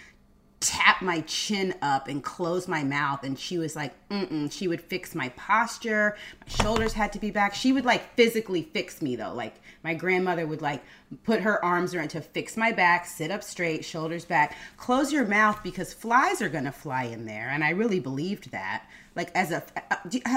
[0.60, 4.80] tap my chin up and close my mouth and she was like mm she would
[4.80, 9.18] fix my posture my shoulders had to be back she would like physically fix me
[9.18, 10.84] though like my grandmother would like
[11.24, 15.26] put her arms around to fix my back sit up straight shoulders back close your
[15.26, 19.32] mouth because flies are going to fly in there and i really believed that like
[19.36, 19.64] as a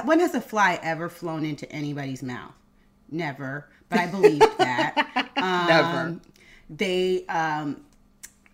[0.04, 2.54] when has a fly ever flown into anybody's mouth
[3.10, 6.20] never but i believed that um, never
[6.68, 7.82] they um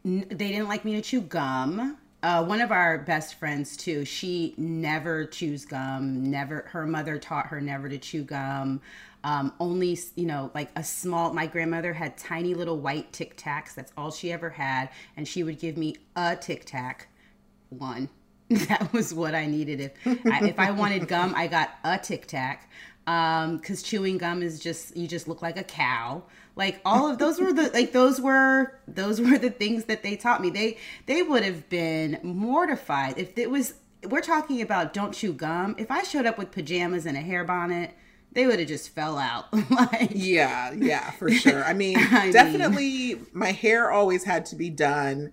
[0.05, 1.97] they didn't like me to chew gum.
[2.23, 4.05] Uh, one of our best friends too.
[4.05, 6.31] She never chews gum.
[6.31, 6.67] Never.
[6.69, 8.81] Her mother taught her never to chew gum.
[9.25, 11.33] Um, only you know like a small.
[11.33, 13.75] My grandmother had tiny little white Tic Tacs.
[13.75, 17.09] That's all she ever had, and she would give me a Tic Tac,
[17.71, 18.09] one.
[18.51, 19.81] that was what I needed.
[19.81, 22.69] If I, if I wanted gum, I got a Tic Tac
[23.07, 26.23] um, chewing gum is just you just look like a cow
[26.55, 30.17] like all of those were the like those were those were the things that they
[30.17, 33.75] taught me they they would have been mortified if it was
[34.09, 37.45] we're talking about don't chew gum if i showed up with pajamas and a hair
[37.45, 37.93] bonnet
[38.33, 43.15] they would have just fell out like yeah yeah for sure i mean I definitely
[43.15, 45.33] mean, my hair always had to be done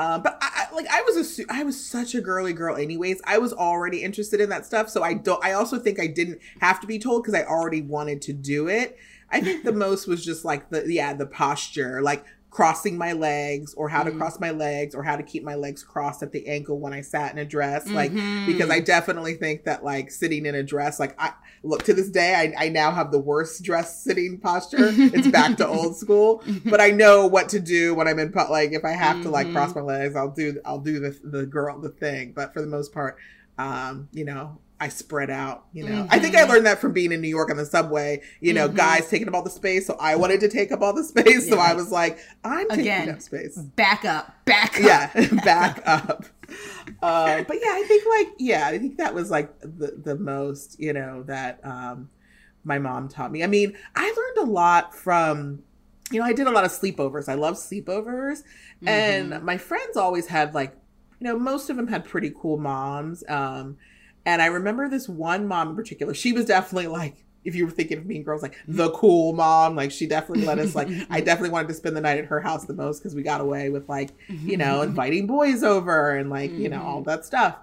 [0.00, 3.20] uh, but I, I, like I was a I was such a girly girl anyways.
[3.26, 5.44] I was already interested in that stuff, so I don't.
[5.44, 8.66] I also think I didn't have to be told because I already wanted to do
[8.66, 8.96] it.
[9.30, 13.74] I think the most was just like the yeah the posture, like crossing my legs
[13.74, 14.18] or how to mm-hmm.
[14.18, 17.00] cross my legs or how to keep my legs crossed at the ankle when I
[17.00, 17.88] sat in a dress.
[17.88, 18.46] Like mm-hmm.
[18.46, 21.32] because I definitely think that like sitting in a dress, like I
[21.62, 24.88] look to this day, I, I now have the worst dress sitting posture.
[24.90, 28.72] it's back to old school, but I know what to do when I'm in like
[28.72, 29.24] if I have mm-hmm.
[29.24, 29.86] to like cross mm-hmm.
[29.86, 32.32] my legs, I'll do I'll do the the girl the thing.
[32.32, 33.16] But for the most part,
[33.58, 36.02] um, you know, I spread out, you know.
[36.02, 36.08] Mm-hmm.
[36.10, 38.66] I think I learned that from being in New York on the subway, you know,
[38.66, 38.78] mm-hmm.
[38.78, 39.86] guys taking up all the space.
[39.86, 41.46] So I wanted to take up all the space.
[41.46, 41.54] Yeah.
[41.54, 43.58] So I was like, I'm taking Again, up space.
[43.58, 44.82] Back up, back up.
[45.14, 46.24] Yeah, back up.
[47.02, 50.80] Uh, but yeah, I think like, yeah, I think that was like the, the most,
[50.80, 52.08] you know, that um,
[52.64, 53.44] my mom taught me.
[53.44, 55.62] I mean, I learned a lot from,
[56.10, 57.28] you know, I did a lot of sleepovers.
[57.28, 58.42] I love sleepovers.
[58.82, 58.88] Mm-hmm.
[58.88, 60.74] And my friends always had like,
[61.20, 63.22] you know, most of them had pretty cool moms.
[63.28, 63.76] Um,
[64.26, 66.14] and I remember this one mom in particular.
[66.14, 69.74] She was definitely like, if you were thinking of Mean Girls, like the cool mom,
[69.74, 70.74] like she definitely let us.
[70.74, 73.22] Like I definitely wanted to spend the night at her house the most because we
[73.22, 77.24] got away with like you know inviting boys over and like you know all that
[77.24, 77.56] stuff.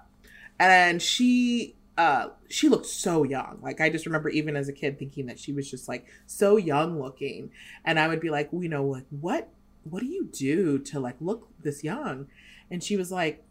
[0.58, 3.58] And she uh she looked so young.
[3.62, 6.56] Like I just remember even as a kid thinking that she was just like so
[6.56, 7.50] young looking.
[7.84, 9.48] And I would be like, well, you know, like what
[9.84, 12.26] what do you do to like look this young?
[12.70, 13.44] And she was like,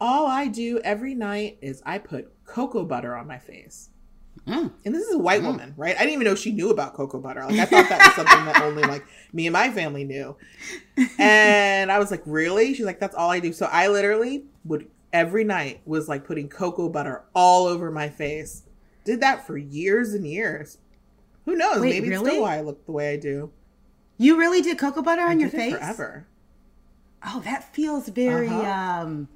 [0.00, 3.90] all I do every night is I put cocoa butter on my face.
[4.46, 4.72] Mm.
[4.84, 5.46] And this is a white mm.
[5.46, 5.96] woman, right?
[5.96, 7.44] I didn't even know she knew about cocoa butter.
[7.44, 10.36] Like I thought that was something that only like me and my family knew.
[11.18, 14.88] And I was like, "Really?" She's like, "That's all I do." So I literally would
[15.12, 18.62] every night was like putting cocoa butter all over my face.
[19.04, 20.78] Did that for years and years.
[21.44, 21.80] Who knows?
[21.80, 22.24] Wait, Maybe really?
[22.24, 23.50] it's still why I look the way I do.
[24.18, 26.26] You really did cocoa butter on I your face forever.
[27.24, 29.02] Oh, that feels very uh-huh.
[29.02, 29.28] um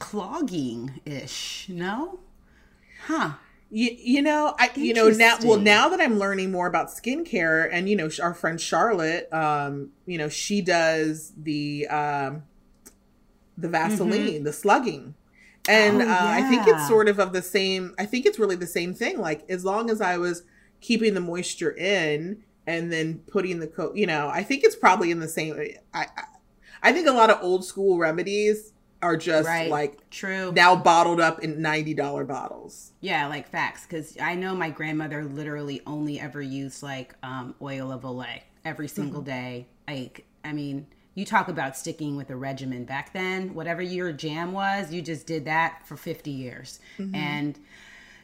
[0.00, 1.68] clogging ish.
[1.68, 2.18] No,
[3.06, 3.34] huh?
[3.72, 7.68] You, you know I you know now well now that I'm learning more about skincare
[7.70, 12.42] and you know our friend Charlotte um you know she does the um
[13.56, 14.44] the Vaseline mm-hmm.
[14.44, 15.14] the slugging
[15.68, 16.12] and oh, yeah.
[16.12, 18.92] uh, I think it's sort of of the same I think it's really the same
[18.92, 20.42] thing like as long as I was
[20.80, 25.12] keeping the moisture in and then putting the coat you know I think it's probably
[25.12, 26.06] in the same I, I
[26.82, 29.70] I think a lot of old school remedies are just right.
[29.70, 34.70] like true now bottled up in $90 bottles yeah like facts because i know my
[34.70, 39.30] grandmother literally only ever used like um, oil of olay every single mm-hmm.
[39.30, 44.12] day like i mean you talk about sticking with a regimen back then whatever your
[44.12, 47.14] jam was you just did that for 50 years mm-hmm.
[47.14, 47.58] and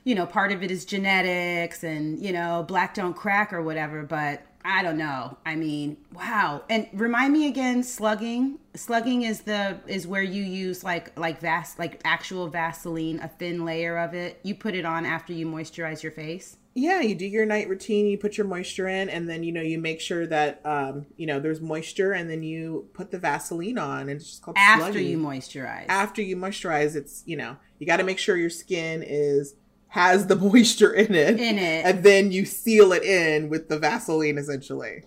[0.05, 4.03] you know part of it is genetics and you know black don't crack or whatever
[4.03, 5.39] but I don't know.
[5.47, 6.65] I mean, wow.
[6.69, 8.59] And remind me again, slugging.
[8.75, 13.65] Slugging is the is where you use like like vas like actual Vaseline, a thin
[13.65, 14.41] layer of it.
[14.43, 16.57] You put it on after you moisturize your face.
[16.75, 19.63] Yeah, you do your night routine, you put your moisture in, and then you know
[19.63, 23.79] you make sure that um, you know there's moisture, and then you put the Vaseline
[23.79, 25.09] on, and it's just called slugging after slugging.
[25.09, 25.87] you moisturize.
[25.89, 29.55] After you moisturize, it's you know you got to make sure your skin is
[29.89, 31.41] has the moisture in it.
[31.41, 31.87] In it.
[31.87, 35.05] And then you seal it in with the Vaseline essentially.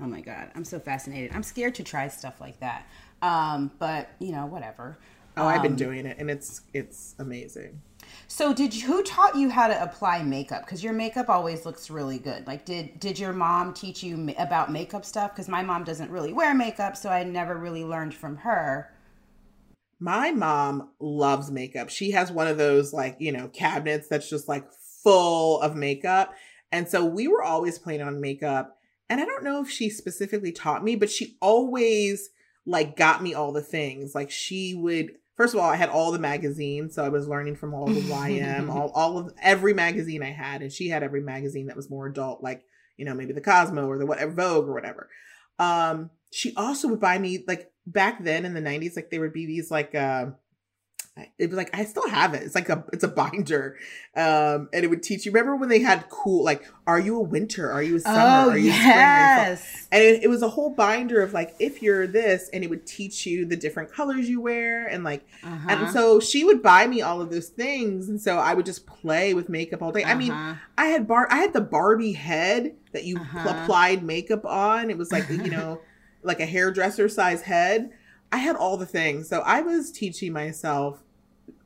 [0.00, 1.32] Oh my god, I'm so fascinated.
[1.34, 2.86] I'm scared to try stuff like that.
[3.20, 4.98] Um, but you know, whatever.
[5.36, 7.82] Oh, I've been Um, doing it and it's it's amazing.
[8.28, 10.64] So did you, who taught you how to apply makeup?
[10.64, 12.46] Because your makeup always looks really good.
[12.46, 15.32] Like, did did your mom teach you ma- about makeup stuff?
[15.34, 18.92] Because my mom doesn't really wear makeup, so I never really learned from her.
[20.00, 21.88] My mom loves makeup.
[21.88, 26.34] She has one of those like, you know, cabinets that's just like full of makeup.
[26.70, 28.78] And so we were always playing on makeup.
[29.08, 32.30] And I don't know if she specifically taught me, but she always
[32.66, 34.14] like got me all the things.
[34.14, 37.56] Like she would first of all, I had all the magazines, so I was learning
[37.56, 41.22] from all the YM, all all of every magazine I had, and she had every
[41.22, 42.64] magazine that was more adult, like,
[42.96, 45.08] you know, maybe the Cosmo or the whatever Vogue or whatever.
[45.58, 49.32] Um, she also would buy me like back then in the 90s, like there would
[49.32, 50.26] be these like uh
[51.36, 52.44] it was like I still have it.
[52.44, 53.76] It's like a it's a binder,
[54.14, 55.32] um, and it would teach you.
[55.32, 57.68] Remember when they had cool like, are you a winter?
[57.72, 58.38] Are you a summer?
[58.38, 58.94] oh are you a spring?
[58.94, 59.88] Yes.
[59.90, 62.86] And it, it was a whole binder of like, if you're this, and it would
[62.86, 65.68] teach you the different colors you wear, and like, Uh-huh.
[65.68, 68.86] and so she would buy me all of those things, and so I would just
[68.86, 70.04] play with makeup all day.
[70.04, 70.54] I mean, Uh-huh.
[70.76, 73.48] I had bar, I had the Barbie head that you Uh-huh.
[73.48, 74.88] applied makeup on.
[74.88, 75.80] It was like you know,
[76.22, 77.90] like a hairdresser size head.
[78.30, 81.02] I had all the things, so I was teaching myself.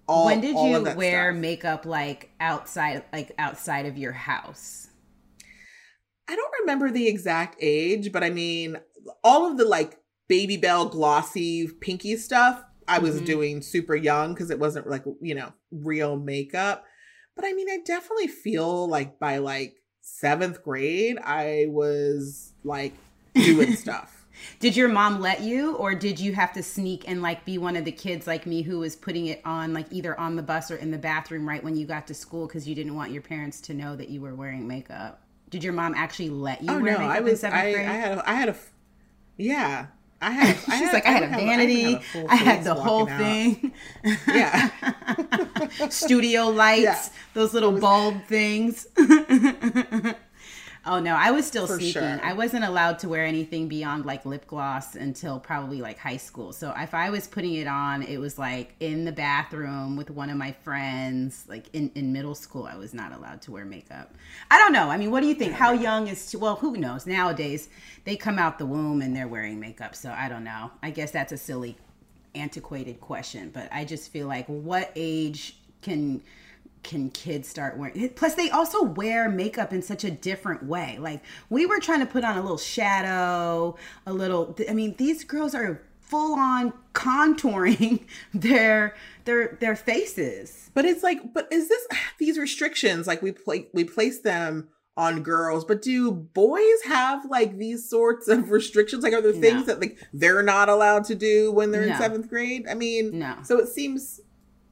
[0.09, 1.41] All, when did all you wear stuff.
[1.41, 4.89] makeup like outside like outside of your house?
[6.29, 8.77] I don't remember the exact age, but I mean,
[9.25, 13.27] all of the like baby bell glossy pinky stuff I was Mhm.
[13.27, 16.85] doing super young because it wasn't like, you know, real makeup.
[17.37, 22.93] But I mean, I definitely feel like by like seventh grade, I was like
[23.35, 24.22] doing stuff.
[24.61, 27.77] Did your mom let you, or did you have to sneak and like be one
[27.77, 30.71] of the kids like me who was putting it on like either on the bus
[30.71, 33.23] or in the bathroom right when you got to school because you didn't want your
[33.23, 35.21] parents to know that you were wearing makeup?
[35.51, 37.67] Did your mom actually let you oh wear no, makeup I in was, seventh I,
[37.69, 38.57] I had, a, I had a,
[39.37, 39.87] yeah.
[40.21, 42.35] I had, I She's had, like, I had a would have- vanity, have a I
[42.37, 43.19] had the whole out.
[43.19, 43.73] thing.
[44.29, 44.71] Yeah.
[45.91, 47.03] Studio lights, Yeah.
[47.35, 48.87] those little bulb things.
[50.87, 52.03] Oh no, I was still For sneaking.
[52.03, 52.21] sure.
[52.23, 56.53] I wasn't allowed to wear anything beyond like lip gloss until probably like high school.
[56.53, 60.31] So if I was putting it on, it was like in the bathroom with one
[60.31, 61.45] of my friends.
[61.49, 64.15] Like in, in middle school, I was not allowed to wear makeup.
[64.51, 64.89] I don't know.
[64.91, 65.53] I mean, what do you think?
[65.53, 67.07] How young is too, well, who knows?
[67.07, 67.69] Nowadays,
[68.05, 69.95] they come out the womb and they're wearing makeup.
[69.95, 70.71] So I don't know.
[70.83, 71.77] I guess that's a silly
[72.35, 76.23] antiquated question, but I just feel like what age can
[76.83, 81.23] can kids start wearing plus they also wear makeup in such a different way like
[81.49, 83.75] we were trying to put on a little shadow
[84.07, 90.85] a little i mean these girls are full on contouring their their their faces But
[90.85, 91.87] it's like, but is this
[92.19, 97.57] these restrictions like we play we place them on girls, but do boys have like
[97.57, 99.03] these sorts of restrictions?
[99.03, 99.65] Like, are there things No.
[99.69, 101.93] that like they're not allowed to do when they're No.
[101.95, 102.67] in seventh grade?
[102.69, 103.37] I mean, No.
[103.43, 104.21] So it seems,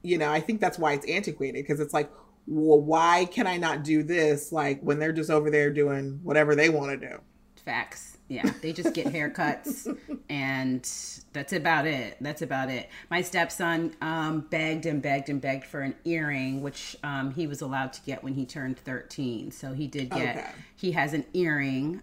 [0.02, 2.10] you know, I think that's why it's antiquated because it's like,
[2.46, 4.52] well, why can I not do this?
[4.52, 7.20] Like when they're just over there doing whatever they want to do.
[7.61, 8.16] Facts.
[8.29, 9.88] Yeah they just get haircuts
[10.29, 10.88] and
[11.33, 12.16] that's about it.
[12.20, 12.88] That's about it.
[13.11, 17.61] My stepson um, begged and begged and begged for an earring which um, he was
[17.61, 20.49] allowed to get when he turned 13 so he did get Okay.
[20.77, 22.03] he has an earring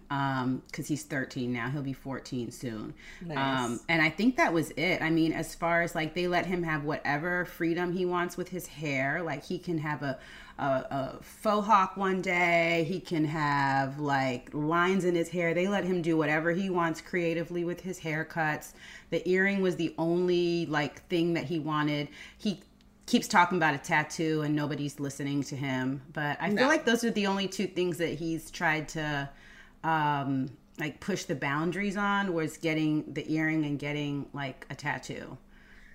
[0.66, 1.70] because he's 13 now.
[1.70, 2.92] He'll be 14 soon.
[3.24, 3.38] Nice.
[3.38, 5.00] um, and i think that was it.
[5.00, 8.50] I mean as far as like they let him have whatever freedom he wants with
[8.50, 10.18] his hair like he can have a
[10.58, 12.84] a, a faux hawk one day.
[12.88, 15.54] He can have like lines in his hair.
[15.54, 18.72] They let him do whatever he wants creatively with his haircuts.
[19.10, 22.08] The earring was the only like thing that he wanted.
[22.36, 22.62] He
[23.06, 26.02] keeps talking about a tattoo and nobody's listening to him.
[26.12, 29.28] But I feel like those are the only two things that he's tried to
[29.84, 35.38] um like push the boundaries on was getting the earring and getting like a tattoo.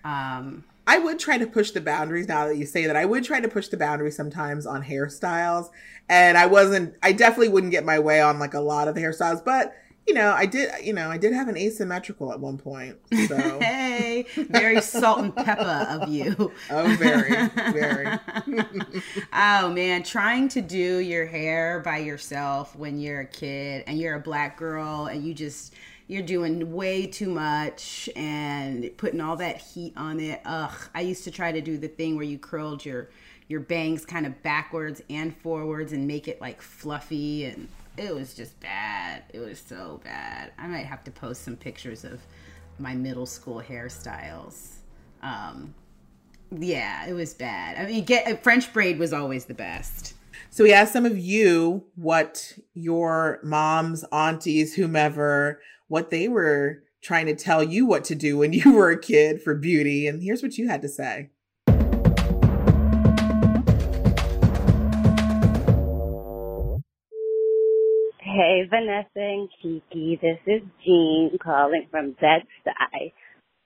[0.04, 2.96] Um I would try to push the boundaries now that you say that.
[2.96, 5.70] I would try to push the boundaries sometimes on hairstyles.
[6.10, 9.02] And I wasn't, I definitely wouldn't get my way on like a lot of the
[9.02, 9.44] hairstyles.
[9.44, 9.74] But,
[10.06, 12.98] you know, I did, you know, I did have an asymmetrical at one point.
[13.30, 16.52] So hey, very Salt-N-Pepa of you.
[16.70, 18.08] Oh, very, very.
[19.34, 24.16] oh man, trying to do your hair by yourself when you're a kid and you're
[24.16, 25.74] a black girl and you just
[26.08, 30.42] you're doing way too much and putting all that heat on it.
[30.46, 33.10] Ugh, I used to try to do the thing where you curled your
[33.48, 38.34] your bangs kind of backwards and forwards and make it like fluffy and it was
[38.34, 39.24] just bad.
[39.34, 40.52] It was so bad.
[40.58, 42.20] I might have to post some pictures of
[42.80, 44.78] my middle school hairstyles.
[45.22, 45.74] Um,
[46.52, 47.78] yeah, it was bad.
[47.78, 50.16] I mean, get French braid was always the best.
[50.50, 55.62] So we asked some of you what your moms, aunties, whomever,
[55.94, 59.40] what they were trying to tell you what to do when you were a kid
[59.40, 61.30] for beauty, and here's what you had to say.
[68.18, 70.18] Hey, Vanessa and Kiki.
[70.20, 73.14] This is Jean calling from Bed-Stuy.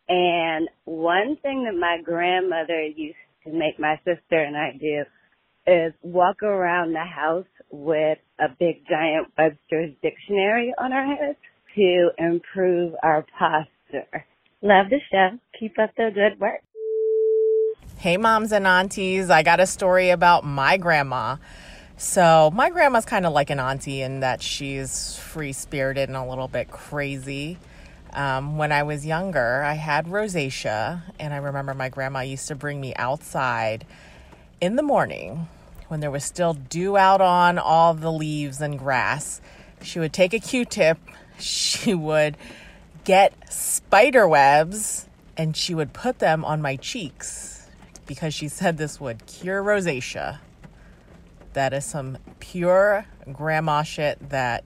[0.09, 3.15] And one thing that my grandmother used
[3.45, 5.05] to make my sister and I do
[5.65, 11.38] is walk around the house with a big giant Webster's dictionary on our heads
[11.78, 14.25] to improve our posture.
[14.61, 15.39] Love the show.
[15.57, 16.61] Keep up the good work.
[17.97, 19.30] Hey, moms and aunties.
[19.30, 21.38] I got a story about my grandma.
[21.95, 26.25] So, my grandma's kind of like an auntie in that she's free spirited and a
[26.25, 27.57] little bit crazy.
[28.13, 32.55] Um, when I was younger, I had rosacea, and I remember my grandma used to
[32.55, 33.86] bring me outside
[34.61, 35.47] in the morning
[35.88, 39.41] when there was still dew out on all the leaves and grass.
[39.82, 40.97] She would take a Q tip,
[41.39, 42.38] she would
[43.03, 45.07] get spider webs,
[45.38, 47.69] and she would put them on my cheeks
[48.05, 50.39] because she said this would cure rosacea.
[51.53, 54.63] That is some pure grandma shit that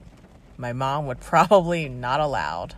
[0.56, 2.74] my mom would probably not allowed.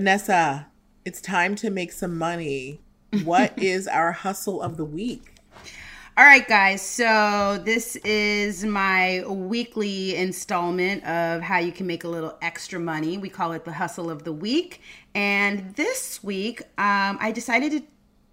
[0.00, 0.66] Vanessa,
[1.04, 2.80] it's time to make some money
[3.22, 5.34] what is our hustle of the week?
[6.16, 6.80] All right, guys.
[6.80, 13.18] So this is my weekly installment of how you can make a little extra money.
[13.18, 14.80] We call it the hustle of the week.
[15.14, 17.82] And this week, um, I decided to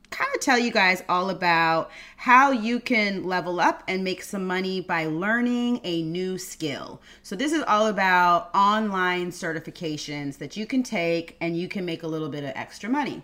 [0.10, 4.46] kind of tell you guys all about how you can level up and make some
[4.46, 7.02] money by learning a new skill.
[7.24, 12.04] So, this is all about online certifications that you can take and you can make
[12.04, 13.22] a little bit of extra money.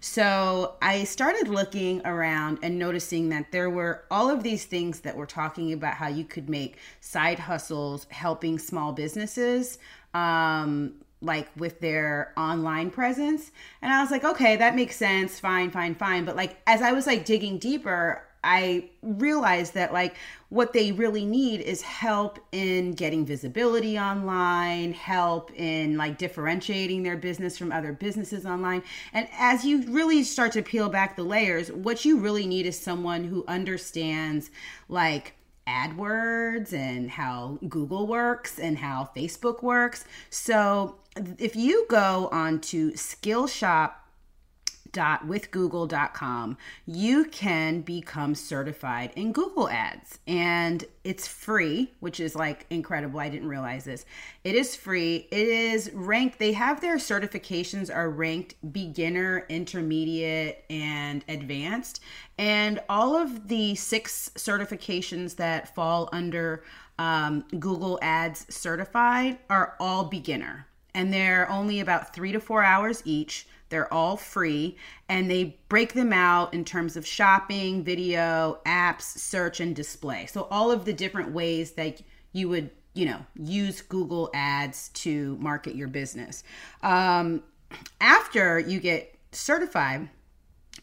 [0.00, 5.16] So I started looking around and noticing that there were all of these things that
[5.16, 9.78] were talking about how you could make side hustles helping small businesses.
[10.14, 13.50] Um, like with their online presence
[13.80, 16.92] and i was like okay that makes sense fine fine fine but like as i
[16.92, 20.14] was like digging deeper I realized that like
[20.50, 27.16] what they really need is help in getting visibility online, help in like differentiating their
[27.16, 28.84] business from other businesses online.
[29.12, 32.78] And as you really start to peel back the layers, what you really need is
[32.78, 34.50] someone who understands
[34.88, 35.34] like
[35.66, 40.04] AdWords and how Google works and how Facebook works.
[40.30, 40.94] So
[41.38, 43.92] if you go on to Skillshop
[44.96, 46.56] www.withgoogle.com,
[46.86, 50.18] you can become certified in Google Ads.
[50.26, 53.20] And it's free, which is like incredible.
[53.20, 54.06] I didn't realize this.
[54.42, 55.28] It is free.
[55.30, 62.00] It is ranked, they have their certifications are ranked beginner, intermediate, and advanced.
[62.38, 66.64] And all of the six certifications that fall under
[66.98, 70.66] um, Google Ads certified are all beginner.
[70.96, 73.46] And they're only about three to four hours each.
[73.68, 74.76] They're all free
[75.08, 80.26] and they break them out in terms of shopping, video, apps, search, and display.
[80.26, 82.00] So, all of the different ways that
[82.32, 86.44] you would, you know, use Google Ads to market your business.
[86.82, 87.42] Um,
[88.00, 90.08] after you get certified,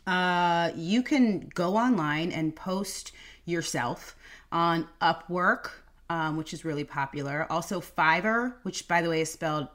[0.05, 3.13] uh, you can go online and post
[3.45, 4.15] yourself
[4.51, 5.71] on Upwork,
[6.09, 7.47] um, which is really popular.
[7.49, 9.69] Also, Fiverr, which by the way is spelled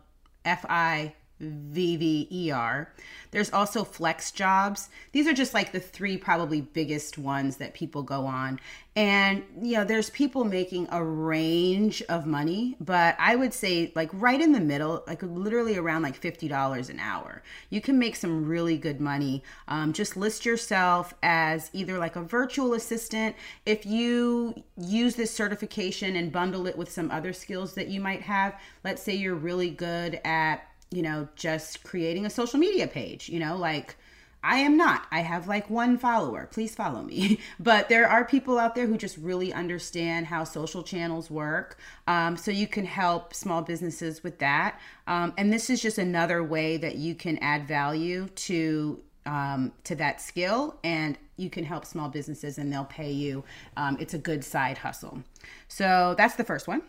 [0.49, 2.89] F I VVER.
[3.31, 4.89] There's also FlexJobs.
[5.13, 8.59] These are just like the three probably biggest ones that people go on.
[8.97, 14.11] And, you know, there's people making a range of money, but I would say like
[14.13, 17.43] right in the middle, like literally around like $50 an hour.
[17.71, 19.45] You can make some really good money.
[19.69, 23.37] Um, just list yourself as either like a virtual assistant.
[23.65, 28.23] If you use this certification and bundle it with some other skills that you might
[28.23, 33.29] have, let's say you're really good at you know, just creating a social media page,
[33.29, 33.97] you know, like
[34.43, 35.07] I am not.
[35.11, 36.49] I have like one follower.
[36.51, 37.41] Please follow me.
[37.61, 41.79] but there are people out there who just really understand how social channels work.
[42.07, 44.81] Um, so you can help small businesses with that.
[45.07, 49.95] Um, and this is just another way that you can add value to um, to
[49.97, 53.45] that skill and you can help small businesses and they'll pay you.
[53.77, 55.23] Um, it's a good side hustle.
[55.69, 56.81] So that's the first one.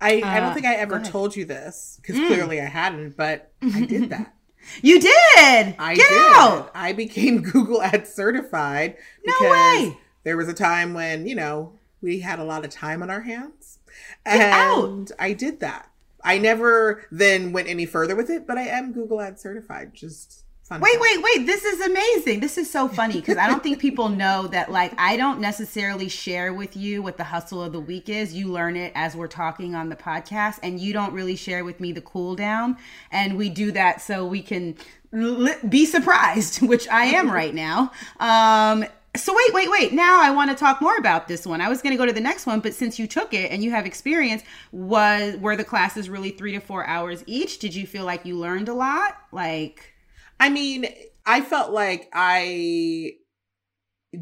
[0.00, 2.26] I, uh, I don't uh, think I ever told you this because mm.
[2.26, 4.34] clearly I hadn't, but I did that.
[4.82, 5.76] You did.
[5.78, 6.32] I Get did.
[6.34, 6.70] Out.
[6.74, 8.96] I became Google Ads certified.
[9.24, 9.98] No way.
[10.24, 11.72] There was a time when you know
[12.02, 13.78] we had a lot of time on our hands,
[14.24, 15.10] Get and out.
[15.18, 15.90] I did that.
[16.24, 19.94] I never then went any further with it, but I am Google Ads certified.
[19.94, 21.46] Just Fun wait, wait, wait.
[21.46, 22.40] This is amazing.
[22.40, 26.08] This is so funny because I don't think people know that, like, I don't necessarily
[26.08, 28.34] share with you what the hustle of the week is.
[28.34, 31.78] You learn it as we're talking on the podcast, and you don't really share with
[31.78, 32.78] me the cool down.
[33.12, 34.74] And we do that so we can
[35.12, 37.92] li- be surprised, which I am right now.
[38.18, 39.92] Um, so wait, wait, wait.
[39.92, 41.60] Now I want to talk more about this one.
[41.60, 43.62] I was going to go to the next one, but since you took it and
[43.62, 44.42] you have experience,
[44.72, 47.60] was were the classes really three to four hours each?
[47.60, 49.16] Did you feel like you learned a lot?
[49.30, 49.92] Like
[50.38, 50.86] I mean,
[51.24, 53.14] I felt like I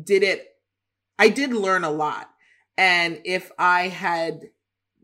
[0.03, 0.47] did it,
[1.19, 2.31] I did learn a lot.
[2.77, 4.41] And if I had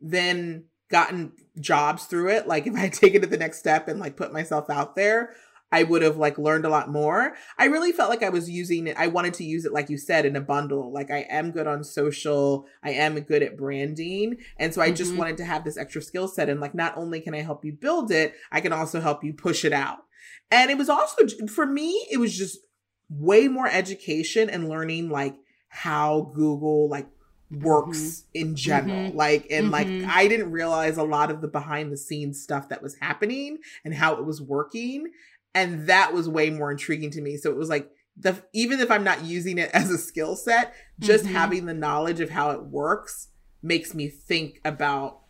[0.00, 3.88] then gotten jobs through it, like if I had taken it to the next step
[3.88, 5.34] and like put myself out there,
[5.72, 7.34] I would have like learned a lot more.
[7.56, 8.96] I really felt like I was using it.
[8.98, 10.92] I wanted to use it, like you said, in a bundle.
[10.92, 14.38] Like I am good on social, I am good at branding.
[14.56, 14.96] And so I mm-hmm.
[14.96, 16.48] just wanted to have this extra skill set.
[16.48, 19.32] And like, not only can I help you build it, I can also help you
[19.32, 19.98] push it out.
[20.50, 22.58] And it was also, for me, it was just
[23.08, 25.36] way more education and learning like
[25.68, 27.08] how Google like
[27.50, 28.48] works mm-hmm.
[28.48, 29.08] in general.
[29.08, 29.16] Mm-hmm.
[29.16, 30.02] Like, and mm-hmm.
[30.04, 33.58] like, I didn't realize a lot of the behind the scenes stuff that was happening
[33.84, 35.10] and how it was working.
[35.54, 37.36] And that was way more intriguing to me.
[37.36, 40.74] So it was like, the, even if I'm not using it as a skill set,
[40.98, 41.34] just mm-hmm.
[41.34, 43.28] having the knowledge of how it works
[43.62, 45.20] makes me think about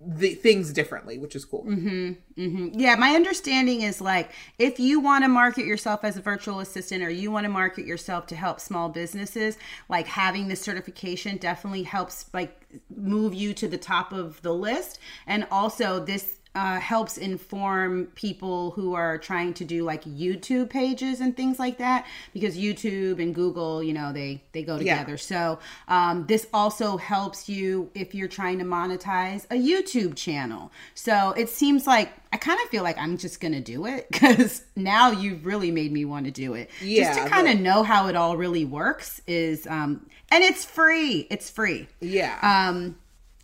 [0.00, 1.64] the things differently, which is cool.
[1.64, 2.68] Mm-hmm, mm-hmm.
[2.78, 7.04] Yeah, my understanding is like if you want to market yourself as a virtual assistant
[7.04, 9.56] or you want to market yourself to help small businesses,
[9.88, 14.98] like having this certification definitely helps like move you to the top of the list.
[15.26, 21.20] And also this uh, helps inform people who are trying to do like YouTube pages
[21.20, 25.12] and things like that because YouTube and Google, you know, they they go together.
[25.12, 25.16] Yeah.
[25.16, 30.72] So um, this also helps you if you're trying to monetize a YouTube channel.
[30.94, 34.62] So it seems like I kind of feel like I'm just gonna do it because
[34.74, 36.70] now you've really made me want to do it.
[36.82, 37.62] Yeah, just to kind of but...
[37.62, 41.28] know how it all really works is, um, and it's free.
[41.30, 41.86] It's free.
[42.00, 42.38] Yeah.
[42.42, 42.96] Um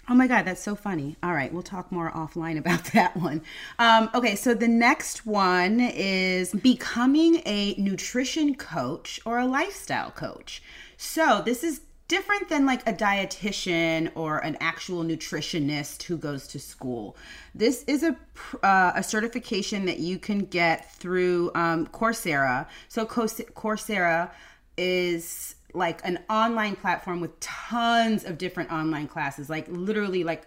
[0.08, 1.16] Oh my God, that's so funny.
[1.22, 3.42] All right, we'll talk more offline about that one.
[3.78, 10.62] Um, okay, so the next one is becoming a nutrition coach or a lifestyle coach.
[10.96, 16.58] So this is different than like a dietitian or an actual nutritionist who goes to
[16.60, 17.16] school.
[17.54, 18.16] This is a
[18.62, 22.66] uh, a certification that you can get through um, Coursera.
[22.88, 24.30] So Coursera
[24.76, 30.46] is like an online platform with tons of different online classes, like literally like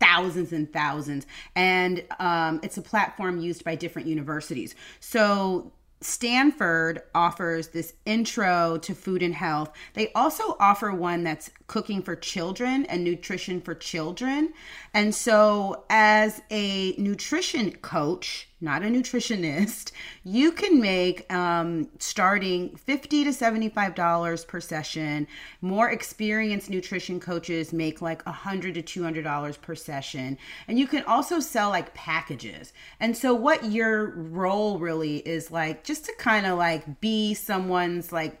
[0.00, 1.26] thousands and thousands.
[1.54, 4.74] And um, it's a platform used by different universities.
[5.00, 9.72] So Stanford offers this intro to food and health.
[9.94, 14.52] They also offer one that's cooking for children and nutrition for children.
[14.94, 19.92] And so, as a nutrition coach, not a nutritionist,
[20.24, 25.26] you can make um, starting fifty to seventy-five dollars per session.
[25.60, 30.78] More experienced nutrition coaches make like a hundred to two hundred dollars per session, and
[30.78, 32.72] you can also sell like packages.
[33.00, 38.12] And so, what your role really is like, just to kind of like be someone's
[38.12, 38.40] like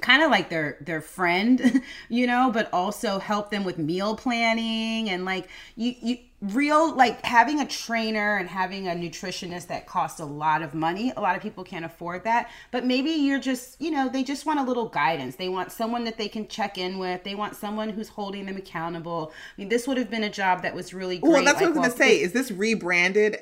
[0.00, 5.10] kind of like their their friend you know but also help them with meal planning
[5.10, 10.20] and like you you real like having a trainer and having a nutritionist that costs
[10.20, 12.50] a lot of money a lot of people can't afford that.
[12.70, 15.36] But maybe you're just you know they just want a little guidance.
[15.36, 17.24] They want someone that they can check in with.
[17.24, 19.32] They want someone who's holding them accountable.
[19.34, 21.74] I mean this would have been a job that was really great well that's like,
[21.74, 22.20] what i was gonna say.
[22.20, 23.38] is this rebranded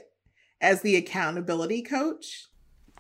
[0.61, 2.48] as the accountability coach.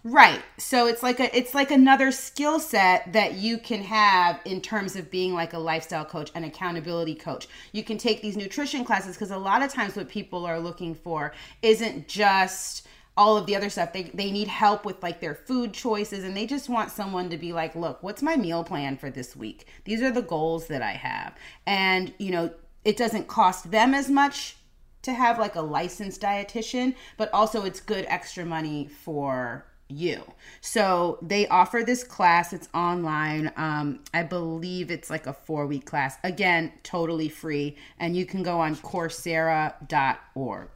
[0.04, 0.42] Right.
[0.58, 4.94] So it's like a it's like another skill set that you can have in terms
[4.94, 7.48] of being like a lifestyle coach, an accountability coach.
[7.72, 10.94] You can take these nutrition classes because a lot of times what people are looking
[10.94, 11.32] for
[11.62, 12.86] isn't just
[13.16, 13.92] all of the other stuff.
[13.92, 17.36] They they need help with like their food choices and they just want someone to
[17.36, 19.66] be like, "Look, what's my meal plan for this week?
[19.84, 21.34] These are the goals that I have."
[21.66, 22.50] And, you know,
[22.84, 24.56] it doesn't cost them as much
[25.02, 30.22] to have like a licensed dietitian, but also it's good extra money for you.
[30.60, 32.52] So they offer this class.
[32.52, 33.52] It's online.
[33.56, 36.16] Um, I believe it's like a four week class.
[36.24, 37.76] Again, totally free.
[37.98, 40.68] And you can go on Coursera.org.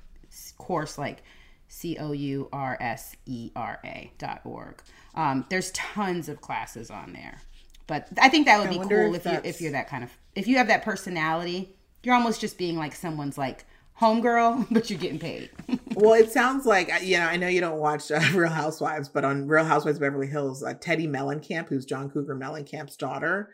[0.56, 1.22] Course like
[1.68, 4.82] C O U R S E R A dot org.
[5.14, 7.40] Um, there's tons of classes on there.
[7.86, 10.10] But I think that would be cool if, if you if you're that kind of
[10.34, 13.64] if you have that personality, you're almost just being like someone's like
[14.01, 15.51] homegirl, but you're getting paid.
[15.95, 17.26] well, it sounds like you know.
[17.26, 20.62] I know you don't watch uh, Real Housewives, but on Real Housewives of Beverly Hills,
[20.62, 23.51] uh, Teddi Mellencamp, who's John Cougar Mellencamp's daughter,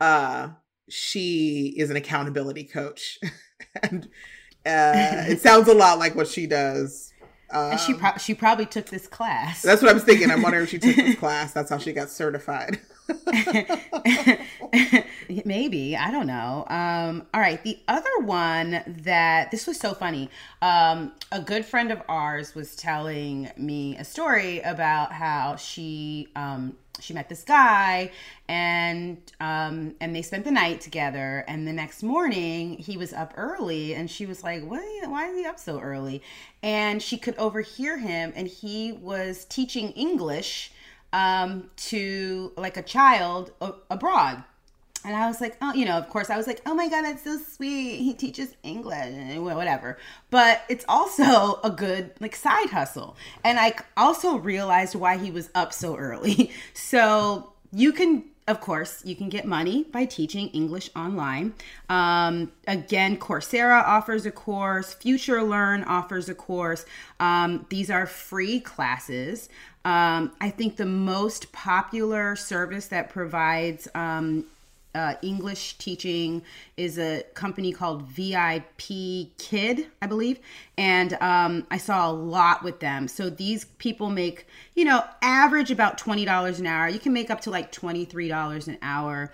[0.00, 0.48] uh,
[0.88, 3.18] she is an accountability coach,
[3.82, 4.04] and
[4.66, 7.12] uh, it sounds a lot like what she does.
[7.50, 9.62] Um, and she um, pro- she probably took this class.
[9.62, 10.30] That's what I was thinking.
[10.30, 11.52] I'm wondering if she took this class.
[11.52, 12.80] That's how she got certified.
[15.44, 16.64] Maybe I don't know.
[16.68, 20.30] Um, all right, the other one that this was so funny.
[20.62, 26.76] Um, a good friend of ours was telling me a story about how she um,
[27.00, 28.10] she met this guy
[28.48, 31.44] and um, and they spent the night together.
[31.48, 34.82] And the next morning he was up early, and she was like, "What?
[35.08, 36.22] Why is he up so early?"
[36.62, 40.72] And she could overhear him, and he was teaching English
[41.14, 43.52] um, to like a child
[43.88, 44.42] abroad.
[45.06, 47.02] And I was like, oh, you know, of course, I was like, oh my God,
[47.02, 47.98] that's so sweet.
[47.98, 49.98] He teaches English and whatever.
[50.30, 53.16] But it's also a good like side hustle.
[53.44, 56.50] And I also realized why he was up so early.
[56.74, 61.54] So you can of course, you can get money by teaching English online.
[61.88, 66.84] Um, again, Coursera offers a course, FutureLearn offers a course.
[67.18, 69.48] Um, these are free classes.
[69.84, 74.46] Um, I think the most popular service that provides um,
[74.94, 76.42] uh, English teaching
[76.76, 80.38] is a company called VIP Kid, I believe.
[80.78, 83.08] And um, I saw a lot with them.
[83.08, 86.88] So these people make, you know, average about $20 an hour.
[86.88, 89.32] You can make up to like $23 an hour.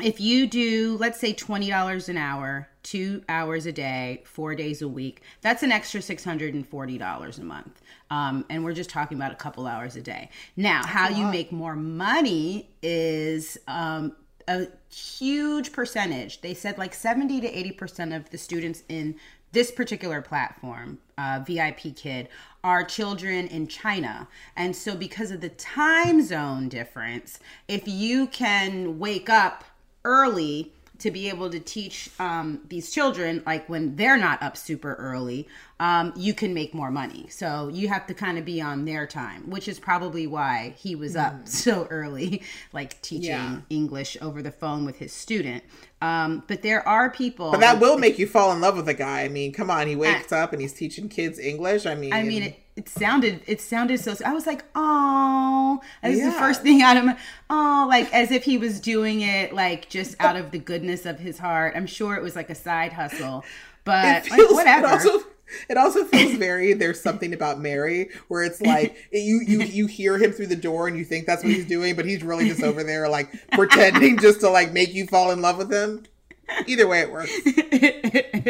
[0.00, 4.88] If you do, let's say $20 an hour, two hours a day, four days a
[4.88, 7.82] week, that's an extra $640 a month.
[8.10, 10.30] Um, and we're just talking about a couple hours a day.
[10.56, 14.16] Now, that's how you make more money is um,
[14.48, 16.40] a huge percentage.
[16.40, 19.16] They said like 70 to 80% of the students in
[19.52, 22.28] this particular platform, uh, VIPKid,
[22.64, 24.28] are children in China.
[24.56, 29.64] And so, because of the time zone difference, if you can wake up
[30.04, 34.94] early to be able to teach um, these children, like when they're not up super
[34.94, 35.46] early,
[35.78, 37.26] um, you can make more money.
[37.30, 40.96] So you have to kind of be on their time, which is probably why he
[40.96, 41.24] was mm.
[41.24, 42.42] up so early,
[42.72, 43.60] like teaching yeah.
[43.70, 45.62] English over the phone with his student.
[46.00, 47.52] Um, but there are people.
[47.52, 49.22] But that will make you fall in love with a guy.
[49.22, 51.86] I mean, come on, he wakes I, up and he's teaching kids English.
[51.86, 54.14] I mean, I mean, it, it sounded it sounded so.
[54.24, 56.30] I was like, oh, this was yeah.
[56.30, 57.18] the first thing out of my
[57.50, 61.18] oh, like as if he was doing it like just out of the goodness of
[61.18, 61.74] his heart.
[61.76, 63.44] I'm sure it was like a side hustle,
[63.82, 64.86] but feels, like whatever.
[64.86, 65.26] It also,
[65.68, 70.16] it also feels very there's something about Mary where it's like you you you hear
[70.16, 72.62] him through the door and you think that's what he's doing, but he's really just
[72.62, 76.04] over there like pretending just to like make you fall in love with him.
[76.66, 77.30] Either way, it works.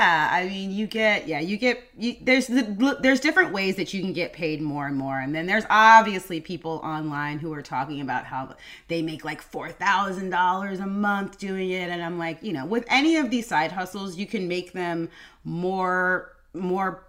[0.00, 3.92] yeah, I mean, you get yeah, you get you, there's the, there's different ways that
[3.92, 7.60] you can get paid more and more, and then there's obviously people online who are
[7.60, 8.54] talking about how
[8.88, 12.64] they make like four thousand dollars a month doing it, and I'm like, you know,
[12.64, 15.10] with any of these side hustles, you can make them
[15.44, 17.06] more more,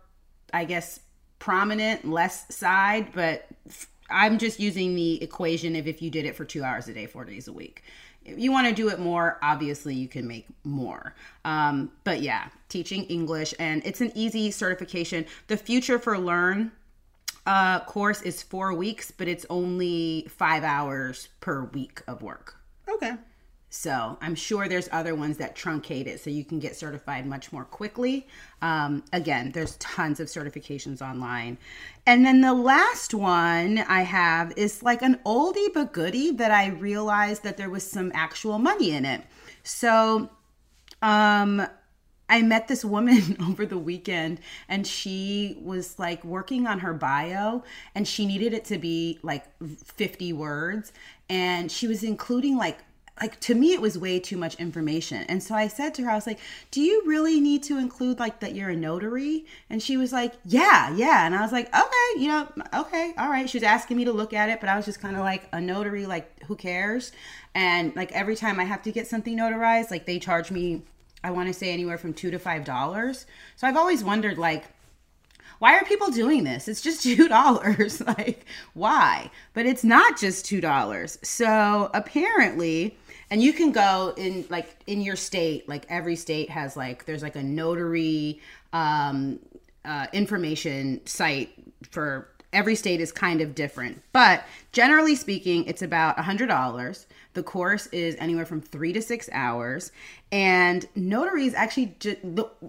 [0.53, 0.99] I guess,
[1.39, 3.47] prominent, less side, but.
[4.13, 7.05] I'm just using the equation of if you did it for two hours a day,
[7.05, 7.81] four days a week
[8.25, 11.15] if you want to do it more, obviously you can make more.
[11.43, 15.25] Um, but yeah, teaching English, and it's an easy certification.
[15.47, 16.71] The Future for Learn
[17.45, 22.55] uh, course is four weeks, but it's only five hours per week of work.
[22.87, 23.15] Okay.
[23.73, 27.53] So I'm sure there's other ones that truncate it so you can get certified much
[27.53, 28.27] more quickly.
[28.61, 31.57] Um, again, there's tons of certifications online.
[32.05, 36.67] And then the last one I have is like an oldie but goodie that I
[36.67, 39.21] realized that there was some actual money in it.
[39.63, 40.29] So
[41.01, 41.65] um,
[42.27, 47.63] I met this woman over the weekend and she was like working on her bio
[47.95, 50.91] and she needed it to be like 50 words
[51.29, 52.79] and she was including like
[53.21, 56.09] like to me it was way too much information and so i said to her
[56.09, 56.39] i was like
[56.71, 60.33] do you really need to include like that you're a notary and she was like
[60.43, 63.95] yeah yeah and i was like okay you know okay all right she was asking
[63.95, 66.43] me to look at it but i was just kind of like a notary like
[66.45, 67.11] who cares
[67.53, 70.81] and like every time i have to get something notarized like they charge me
[71.23, 74.65] i want to say anywhere from two to five dollars so i've always wondered like
[75.59, 76.67] why are people doing this?
[76.67, 78.01] It's just two dollars.
[78.07, 79.29] like, why?
[79.53, 81.19] But it's not just two dollars.
[81.21, 82.97] So apparently,
[83.31, 87.23] and you can go in like in your state like every state has like there's
[87.23, 88.39] like a notary
[88.73, 89.39] um
[89.83, 91.49] uh, information site
[91.89, 94.01] for every state is kind of different.
[94.11, 99.01] But generally speaking it's about a hundred dollars the course is anywhere from three to
[99.01, 99.91] six hours,
[100.31, 101.95] and notaries actually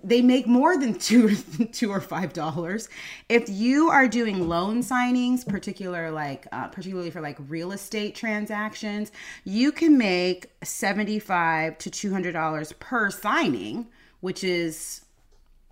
[0.05, 1.35] they make more than two,
[1.73, 2.89] two or five dollars.
[3.29, 9.11] If you are doing loan signings, particular like uh, particularly for like real estate transactions,
[9.45, 13.89] you can make seventy five to two hundred dollars per signing,
[14.21, 15.03] which is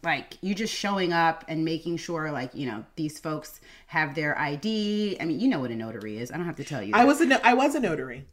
[0.02, 4.38] like you just showing up and making sure like you know these folks have their
[4.38, 6.30] id i mean you know what a notary is.
[6.30, 8.24] I don't have to tell you i was a no- i was a notary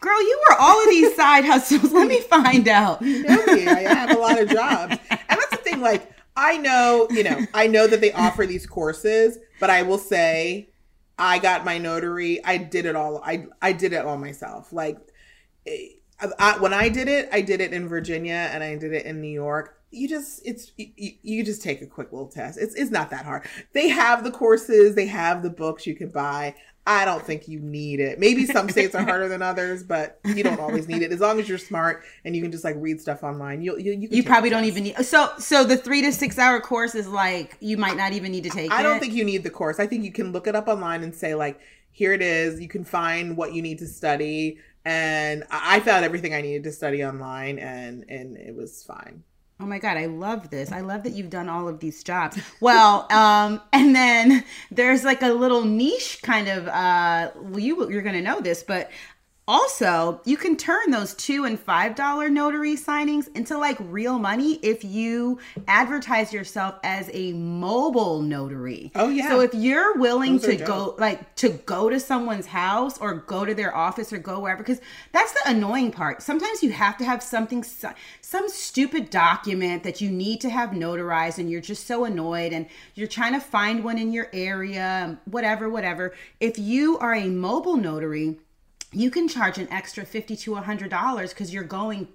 [0.00, 1.92] Girl, you were all of these side hustles.
[1.92, 3.00] Let me find out.
[3.02, 3.66] You know me.
[3.66, 4.98] I have a lot of jobs.
[5.10, 8.66] And that's the thing, like, I know, you know, I know that they offer these
[8.66, 10.70] courses, but I will say
[11.18, 12.44] I got my notary.
[12.44, 13.22] I did it all.
[13.24, 14.72] I I did it all myself.
[14.72, 14.98] Like
[15.66, 15.88] eh,
[16.38, 19.20] I, when I did it, I did it in Virginia and I did it in
[19.20, 19.78] New York.
[19.90, 22.58] You just it's you, you just take a quick little test.
[22.58, 23.46] It's it's not that hard.
[23.72, 26.54] They have the courses, they have the books you can buy.
[26.84, 28.18] I don't think you need it.
[28.18, 31.12] Maybe some states are harder than others, but you don't always need it.
[31.12, 33.92] As long as you're smart and you can just like read stuff online, you you
[33.92, 34.96] you, you probably don't even need.
[35.04, 38.42] So so the three to six hour course is like you might not even need
[38.44, 38.72] to take.
[38.72, 38.82] I it.
[38.82, 39.78] don't think you need the course.
[39.78, 41.60] I think you can look it up online and say like,
[41.92, 42.60] here it is.
[42.60, 46.72] You can find what you need to study, and I found everything I needed to
[46.72, 49.22] study online, and and it was fine.
[49.62, 50.72] Oh my God, I love this.
[50.72, 52.36] I love that you've done all of these jobs.
[52.58, 58.02] Well, um, and then there's like a little niche kind of, uh, well, you, you're
[58.02, 58.90] going to know this, but
[59.52, 64.54] also, you can turn those two and five dollar notary signings into like real money
[64.62, 65.38] if you
[65.68, 68.90] advertise yourself as a mobile notary.
[68.94, 69.28] Oh yeah.
[69.28, 73.44] So if you're willing those to go like to go to someone's house or go
[73.44, 74.80] to their office or go wherever, because
[75.12, 76.22] that's the annoying part.
[76.22, 81.36] Sometimes you have to have something, some stupid document that you need to have notarized,
[81.36, 85.68] and you're just so annoyed, and you're trying to find one in your area, whatever,
[85.68, 86.14] whatever.
[86.40, 88.38] If you are a mobile notary
[88.92, 92.08] you can charge an extra 50 to 100 dollars because you're going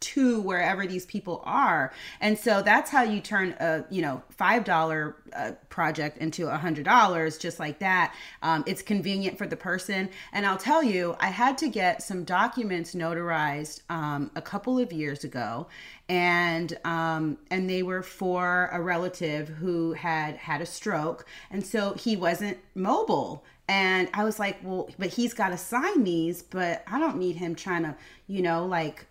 [0.00, 1.92] to wherever these people are.
[2.20, 6.56] And so that's how you turn a you know five dollar uh, project into a
[6.56, 8.14] hundred dollars just like that.
[8.42, 10.08] Um, it's convenient for the person.
[10.32, 14.92] And i'll tell you i had to get some documents notarized um, a couple of
[14.92, 15.66] years ago.
[16.08, 21.26] And um, and they were for a relative who had had a stroke.
[21.50, 23.44] And so he wasn't mobile.
[23.68, 27.36] And I was like, well, but he's got to sign these, but I don't need
[27.36, 27.94] him trying to,
[28.26, 29.06] you know, like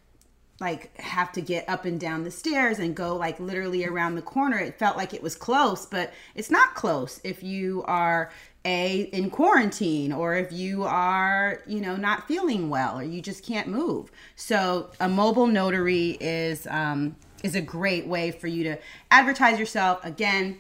[0.59, 4.21] like have to get up and down the stairs and go like literally around the
[4.21, 4.57] corner.
[4.57, 8.31] It felt like it was close, but it's not close if you are
[8.65, 13.45] a in quarantine or if you are, you know, not feeling well or you just
[13.45, 14.11] can't move.
[14.35, 18.77] So a mobile notary is um is a great way for you to
[19.11, 20.03] advertise yourself.
[20.03, 20.59] Again,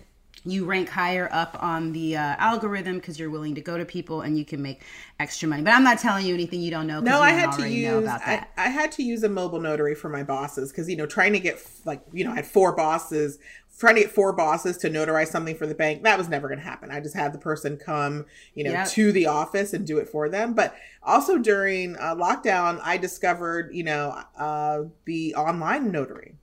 [0.51, 4.21] you rank higher up on the uh, algorithm because you're willing to go to people
[4.21, 4.83] and you can make
[5.19, 5.63] extra money.
[5.63, 6.99] But I'm not telling you anything you don't know.
[6.99, 10.23] No, I had to use I, I, had to use a mobile notary for my
[10.23, 13.39] bosses because you know trying to get like you know I had four bosses
[13.77, 16.59] trying to get four bosses to notarize something for the bank that was never going
[16.59, 16.91] to happen.
[16.91, 18.25] I just had the person come
[18.55, 18.87] you know yep.
[18.89, 20.53] to the office and do it for them.
[20.53, 26.35] But also during uh, lockdown, I discovered you know uh, the online notary.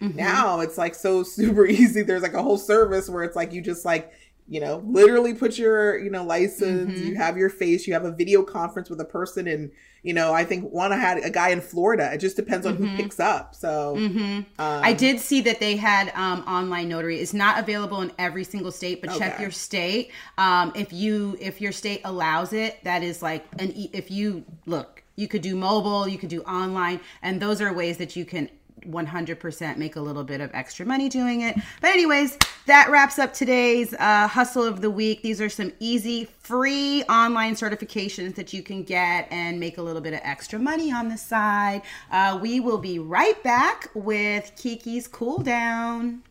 [0.00, 0.16] Mm-hmm.
[0.16, 2.02] Now it's like so super easy.
[2.02, 4.12] There's like a whole service where it's like you just like
[4.46, 7.08] you know literally put your you know license mm-hmm.
[7.08, 9.70] you have your face you have a video conference with a person and
[10.02, 12.74] you know i think one i had a guy in florida it just depends on
[12.74, 12.86] mm-hmm.
[12.86, 14.38] who picks up so mm-hmm.
[14.38, 18.44] um, i did see that they had um, online notary it's not available in every
[18.44, 19.18] single state but okay.
[19.18, 23.72] check your state um, if you if your state allows it that is like an
[23.94, 27.96] if you look you could do mobile you could do online and those are ways
[27.96, 28.50] that you can
[28.82, 31.56] 100% make a little bit of extra money doing it.
[31.80, 35.22] But, anyways, that wraps up today's uh, hustle of the week.
[35.22, 40.02] These are some easy, free online certifications that you can get and make a little
[40.02, 41.82] bit of extra money on the side.
[42.10, 46.22] Uh, we will be right back with Kiki's Cool Down.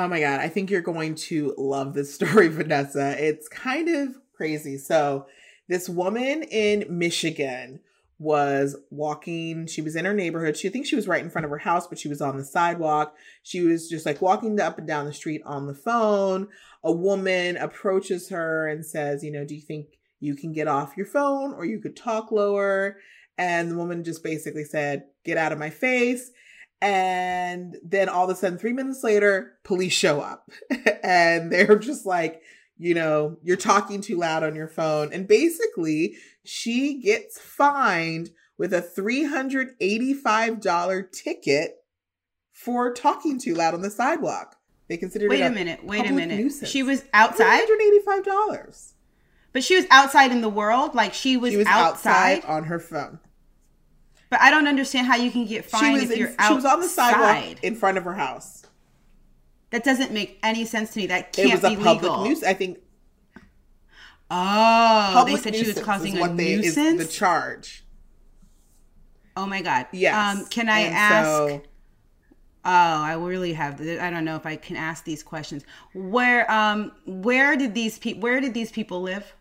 [0.00, 0.40] Oh my God.
[0.40, 3.14] I think you're going to love this story, Vanessa.
[3.22, 4.78] It's kind of crazy.
[4.78, 5.26] So,
[5.68, 7.80] this woman in Michigan
[8.18, 9.66] was walking.
[9.66, 10.56] She was in her neighborhood.
[10.56, 12.38] She I think she was right in front of her house, but she was on
[12.38, 13.14] the sidewalk.
[13.42, 16.48] She was just like walking up and down the street on the phone.
[16.82, 20.96] A woman approaches her and says, You know, do you think you can get off
[20.96, 22.96] your phone or you could talk lower?
[23.36, 26.30] And the woman just basically said, Get out of my face.
[26.82, 30.50] And then all of a sudden, three minutes later, police show up
[31.02, 32.40] and they're just like,
[32.78, 35.12] you know, you're talking too loud on your phone.
[35.12, 36.14] And basically,
[36.44, 41.76] she gets fined with a $385 ticket
[42.52, 44.56] for talking too loud on the sidewalk.
[44.88, 45.30] They considered it.
[45.30, 45.84] Wait it a minute.
[45.84, 46.38] Wait a minute.
[46.38, 46.70] nuisance.
[46.70, 48.92] She was outside, $385.
[49.52, 50.94] but she was outside in the world.
[50.94, 52.38] Like she was, She was outside.
[52.38, 53.18] outside on her phone.
[54.30, 56.54] But I don't understand how you can get fined She was, if you're she outside.
[56.54, 58.64] was on the sidewalk in front of her house.
[59.70, 61.06] That doesn't make any sense to me.
[61.08, 62.24] That can't was a be public legal.
[62.24, 62.44] nuisance.
[62.44, 62.78] I think
[64.30, 67.02] Oh, public they said she was causing a what they is nuisance.
[67.04, 67.84] the charge.
[69.36, 69.86] oh my god.
[69.92, 70.38] Yes.
[70.38, 71.26] Um, can I And ask?
[71.26, 71.62] so-
[72.62, 73.80] Oh, I really have.
[73.80, 75.64] I don't know if I can ask these questions.
[75.94, 78.20] Where, um, where did these people?
[78.20, 79.32] Where did these people live?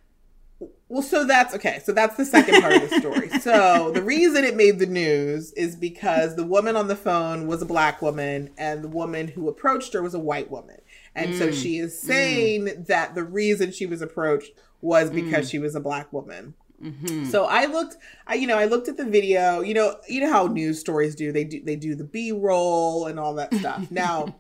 [0.90, 1.80] Well, so that's okay.
[1.84, 3.30] So that's the second part of the story.
[3.40, 7.62] So the reason it made the news is because the woman on the phone was
[7.62, 10.82] a black woman and the woman who approached her was a white woman.
[11.16, 12.06] And so mm, she is mm.
[12.06, 14.52] saying that the reason she was approached
[14.82, 15.16] was mm.
[15.16, 16.54] because she was a black woman.
[16.84, 17.26] Mm-hmm.
[17.26, 17.98] So I looked,
[18.28, 19.62] I you know, I looked at the video.
[19.62, 21.32] You know, you know how news stories do.
[21.32, 23.88] They do they do the B roll and all that stuff.
[23.92, 24.36] Now,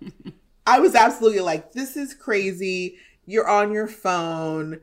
[0.66, 2.98] I was absolutely like, this is crazy.
[3.26, 4.80] You're on your phone.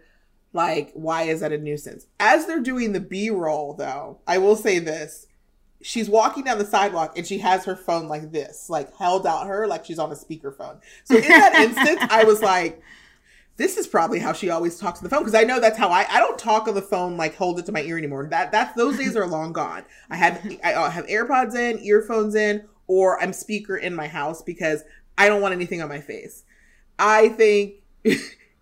[0.53, 2.07] Like, why is that a nuisance?
[2.19, 5.27] As they're doing the B roll, though, I will say this.
[5.83, 9.47] She's walking down the sidewalk and she has her phone like this, like held out
[9.47, 10.81] her, like she's on a speakerphone.
[11.05, 12.83] So in that instance, I was like,
[13.57, 15.89] this is probably how she always talks on the phone because I know that's how
[15.89, 18.27] I I don't talk on the phone like hold it to my ear anymore.
[18.27, 19.85] That that's those days are long gone.
[20.11, 24.43] I had I uh, have AirPods in, earphones in, or I'm speaker in my house
[24.43, 24.83] because
[25.17, 26.45] I don't want anything on my face.
[26.99, 27.75] I think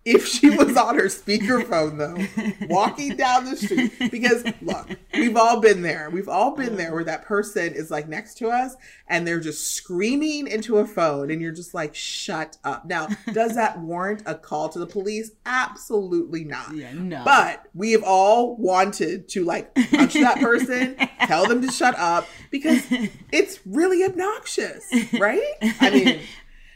[0.05, 5.59] if she was on her speakerphone though, walking down the street, because look, we've all
[5.59, 6.09] been there.
[6.11, 8.75] We've all been there where that person is like next to us
[9.07, 12.85] and they're just screaming into a phone and you're just like, shut up.
[12.85, 15.31] Now, does that warrant a call to the police?
[15.45, 16.75] Absolutely not.
[16.75, 17.23] Yeah, no.
[17.25, 22.27] But we have all wanted to like punch that person, tell them to shut up
[22.51, 22.85] because
[23.31, 24.85] it's really obnoxious,
[25.19, 25.53] right?
[25.81, 26.19] I mean,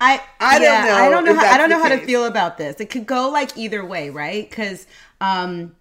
[0.01, 1.35] I I don't know I don't know.
[1.35, 2.79] How, I don't know how to feel about this.
[2.79, 4.49] It could go like either way, right?
[4.49, 4.87] Because,
[5.19, 5.75] um,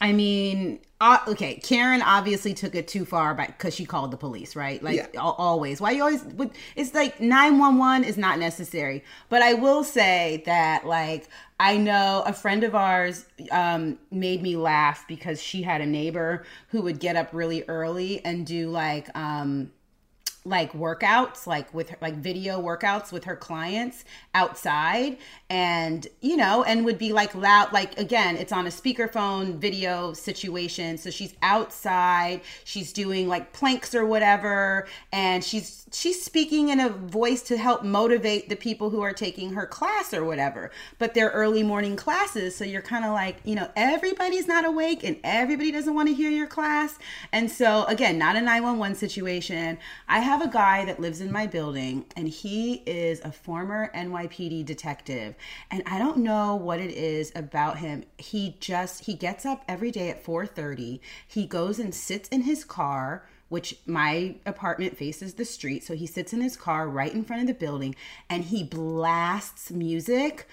[0.00, 4.16] I mean, uh, okay, Karen obviously took it too far by because she called the
[4.16, 4.82] police, right?
[4.82, 5.06] Like Yeah.
[5.20, 5.80] al- always.
[5.80, 6.24] Why you always?
[6.24, 9.04] would- It's like nine one one is not necessary.
[9.28, 11.28] But I will say that like
[11.60, 16.44] I know a friend of ours um, made me laugh because she had a neighbor
[16.68, 19.08] who would get up really early and do like.
[19.16, 19.70] Um,
[20.46, 25.18] like workouts like with like video workouts with her clients outside.
[25.50, 30.12] And you know and would be like loud like again it's on a speakerphone video
[30.12, 30.98] situation.
[30.98, 32.42] So she's outside.
[32.64, 34.86] She's doing like planks or whatever.
[35.12, 39.52] And she's she's speaking in a voice to help motivate the people who are taking
[39.54, 40.70] her class or whatever.
[40.98, 42.56] But they're early morning classes.
[42.56, 46.14] So you're kind of like you know everybody's not awake and everybody doesn't want to
[46.14, 46.98] hear your class.
[47.32, 49.78] And so again not a 911 situation.
[50.08, 54.64] I have a guy that lives in my building and he is a former nypd
[54.64, 55.34] detective
[55.70, 59.90] and i don't know what it is about him he just he gets up every
[59.90, 65.44] day at 4.30 he goes and sits in his car which my apartment faces the
[65.44, 65.84] street.
[65.84, 67.94] So he sits in his car right in front of the building
[68.28, 70.48] and he blasts music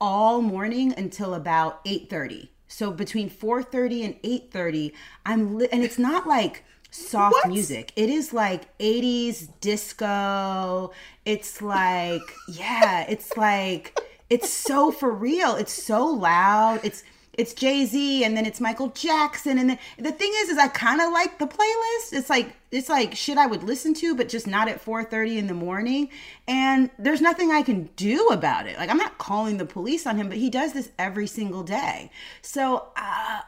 [0.00, 2.48] all morning until about 8:30.
[2.66, 4.92] So between 4:30 and 8:30,
[5.24, 7.48] I'm li- and it's not like soft What?
[7.48, 7.92] music.
[7.96, 10.92] It is like 80s disco.
[11.24, 13.98] It's like yeah, it's like
[14.30, 15.56] it's so for real.
[15.56, 16.80] It's so loud.
[16.84, 17.02] It's
[17.34, 20.68] it's Jay Z and then it's Michael Jackson and then the thing is is I
[20.68, 22.12] kind of like the playlist.
[22.12, 25.46] It's like it's like shit I would listen to, but just not at 4:30 in
[25.46, 26.10] the morning.
[26.46, 28.76] And there's nothing I can do about it.
[28.76, 32.10] Like I'm not calling the police on him, but he does this every single day.
[32.42, 33.40] So uh,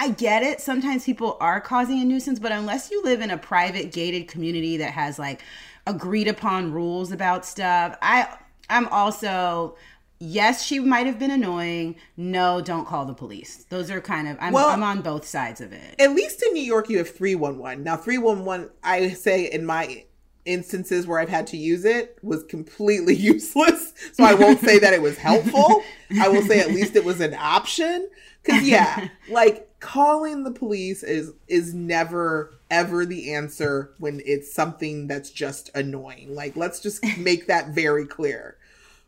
[0.00, 0.62] I get it.
[0.62, 4.78] Sometimes people are causing a nuisance, but unless you live in a private gated community
[4.78, 5.42] that has like
[5.86, 8.34] agreed upon rules about stuff, I
[8.70, 9.76] I'm also
[10.18, 11.96] yes, she might have been annoying.
[12.16, 13.66] No, don't call the police.
[13.68, 15.96] Those are kind of I'm, Well- I'm on both sides of it.
[15.98, 17.84] At least in New York, you have 311.
[17.84, 20.04] Now, 311, I say in my
[20.46, 23.92] instances where I've had to use it was completely useless.
[24.14, 25.82] So I won't say that it was helpful.
[26.18, 28.08] I will say at least it was an option.
[28.44, 35.08] Cause yeah, like calling the police is, is never ever the answer when it's something
[35.08, 36.34] that's just annoying.
[36.34, 38.56] Like, let's just make that very clear.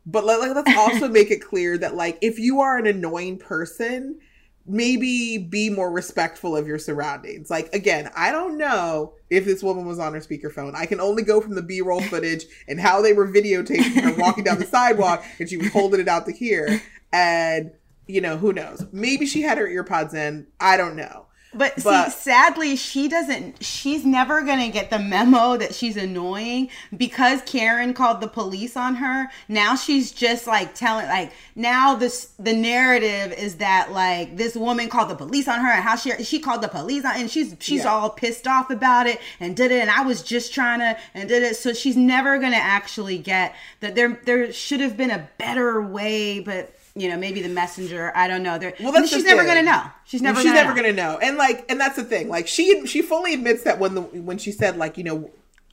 [0.04, 3.38] But let, like, let's also make it clear that like if you are an annoying
[3.38, 4.18] person,
[4.66, 7.50] maybe be more respectful of your surroundings.
[7.50, 10.74] Like again, I don't know if this woman was on her speakerphone.
[10.74, 14.44] I can only go from the B-roll footage and how they were videotaping her walking
[14.44, 16.82] down the sidewalk and she was holding it out to hear.
[17.12, 17.72] And
[18.07, 18.84] you know, who knows?
[18.92, 20.46] Maybe she had her earpods in.
[20.61, 21.26] I don't know.
[21.55, 23.62] But, But- see, sadly, she doesn't.
[23.62, 28.94] She's never gonna get the memo that she's annoying because Karen called the police on
[28.94, 29.28] her.
[29.48, 34.88] Now she's just like telling, like now this the narrative is that like this woman
[34.88, 37.55] called the police on her and how she she called the police on and she's
[37.61, 37.90] she's Yeah.
[37.92, 41.28] all pissed off about it and did it and I was just trying to and
[41.28, 41.57] did it.
[41.57, 43.94] So she's never gonna actually get that.
[43.94, 46.74] There there should have been a better way, but.
[46.95, 48.12] You know, maybe the messenger.
[48.14, 48.59] I don't know.
[48.59, 49.82] There, Well, that's she's never gonna know.
[50.05, 50.40] She's never.
[50.40, 50.82] she's gonna never know.
[50.82, 53.95] gonna know and like and that's the thing like she she fully admits that when
[53.95, 55.30] the when she said like you know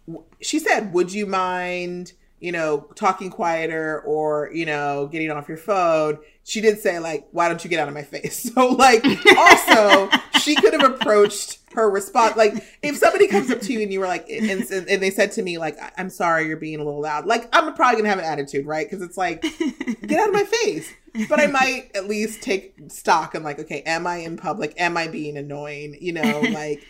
[0.08, 5.50] w- she said would you mind you know talking quieter or you know getting off
[5.50, 8.68] your phone she did say like why don't you get out of my face so
[8.70, 9.04] like
[9.38, 10.10] also
[10.42, 14.00] she could have approached her response like if somebody comes up to you and you
[14.00, 16.84] were like and, and, and they said to me like i'm sorry you're being a
[16.84, 19.42] little loud like i'm probably gonna have an attitude right because it's like
[20.08, 20.92] get out of my face
[21.28, 24.98] but i might at least take stock and like okay am i in public am
[24.98, 26.84] i being annoying you know like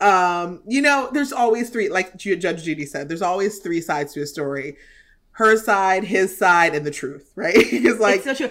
[0.00, 4.12] um you know there's always three like Ju- judge judy said there's always three sides
[4.14, 4.76] to a story
[5.32, 8.50] her side his side and the truth right it's like it's so true.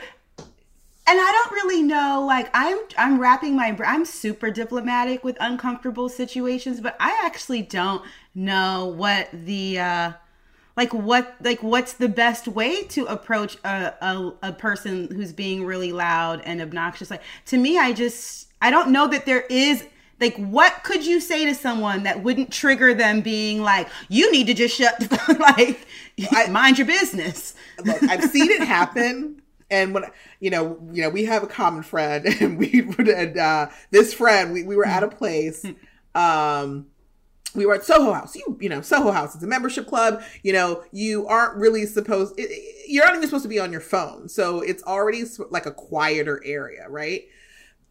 [1.05, 2.23] And I don't really know.
[2.25, 3.77] Like I'm, I'm wrapping my.
[3.85, 8.03] I'm super diplomatic with uncomfortable situations, but I actually don't
[8.33, 10.11] know what the, uh
[10.75, 15.65] like what, like what's the best way to approach a, a a person who's being
[15.65, 17.11] really loud and obnoxious.
[17.11, 19.85] Like to me, I just, I don't know that there is.
[20.19, 24.47] Like, what could you say to someone that wouldn't trigger them being like, "You need
[24.47, 25.85] to just shut, the like,
[26.31, 29.41] I- mind your business." look, I've seen it happen.
[29.71, 30.05] And when
[30.39, 34.13] you know, you know, we have a common friend, and we would, and uh, this
[34.13, 35.65] friend, we, we were at a place.
[36.15, 36.85] Um,
[37.55, 38.35] we were at Soho House.
[38.35, 39.35] You, you know, Soho House.
[39.35, 40.21] It's a membership club.
[40.43, 42.39] You know, you aren't really supposed.
[42.87, 46.41] You're not even supposed to be on your phone, so it's already like a quieter
[46.45, 47.23] area, right?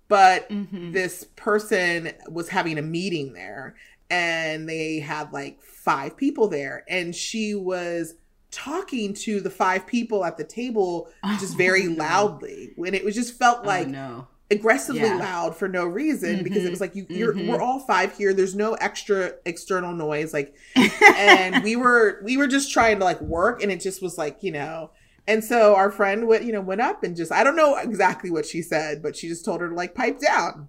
[0.09, 0.93] But mm-hmm.
[0.93, 3.77] this person was having a meeting there,
[4.11, 8.15] and they had like five people there, and she was
[8.51, 12.05] talking to the five people at the table oh just very Oh, no.
[12.05, 14.29] loudly when it was just felt oh like oh, no.
[14.53, 15.17] Aggressively Yeah.
[15.17, 17.49] loud for no reason because it was like you you're mhm.
[17.49, 22.47] we're all five here there's no extra external noise like and we were we were
[22.47, 24.91] just trying to like work and it just was like you know
[25.27, 28.31] and so our friend went you know went up and just i don't know exactly
[28.31, 30.69] what she said but she just told her to like pipe down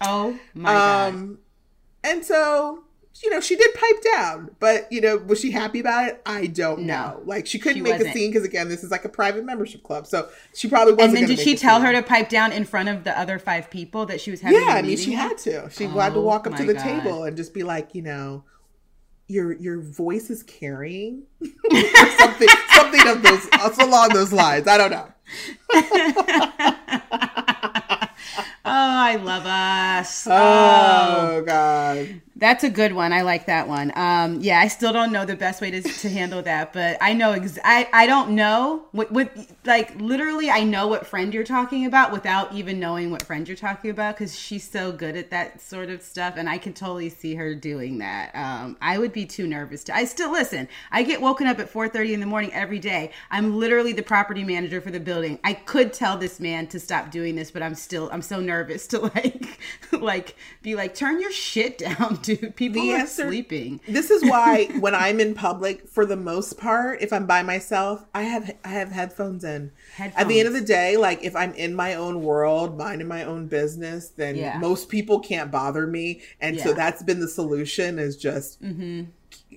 [0.00, 1.08] Oh my god.
[1.14, 1.38] um
[2.02, 2.84] and so
[3.22, 6.46] you know she did pipe down but you know was she happy about it i
[6.46, 6.94] don't No.
[6.94, 8.10] know like she couldn't She make wasn't.
[8.10, 11.18] a scene because again this is like a private membership club so she probably wasn't
[11.18, 13.70] And then did she tell her to pipe down in front of the other five
[13.70, 14.60] people that she was having?
[14.66, 15.68] yeah, I mean, she had to.
[15.70, 16.82] She had to Oh, walk up to oh the God.
[16.82, 18.44] table and just be like, you know,
[19.28, 21.22] your your voice is carrying,
[22.18, 23.46] something, something of those,
[23.78, 24.66] along those lines.
[24.66, 25.08] I don't know.
[28.64, 30.26] Oh, I love us.
[30.28, 33.12] Oh, Oh God, that's a good one.
[33.12, 33.92] I like that one.
[33.94, 37.12] Um, yeah, I still don't know the best way to, to handle that, but I
[37.12, 37.32] know.
[37.32, 39.30] Ex- I I don't know what what
[39.66, 40.50] like literally.
[40.50, 44.16] I know what friend you're talking about without even knowing what friend you're talking about
[44.16, 47.54] because she's so good at that sort of stuff, and I can totally see her
[47.54, 48.34] doing that.
[48.34, 49.94] Um, I would be too nervous to.
[49.94, 50.68] I still listen.
[50.90, 53.10] I get woken up at 4:30 in the morning every day.
[53.30, 55.38] I'm literally the property manager for the building.
[55.44, 58.86] I could tell this man to stop doing this, but I'm still I'm so nervous
[58.88, 59.58] to like
[59.92, 62.56] like be like turn your shit down, dude.
[62.56, 63.80] People The are answer- sleeping.
[63.88, 68.04] This is why when I'm in public, for the most part, if I'm by myself,
[68.14, 69.72] I have I have headphones in.
[69.98, 73.24] At the end of the day, like if I'm in my own world, minding my
[73.24, 74.58] own business, then Yeah.
[74.58, 76.22] most people can't bother me.
[76.40, 79.04] And so that's been the solution is just Mm-hmm.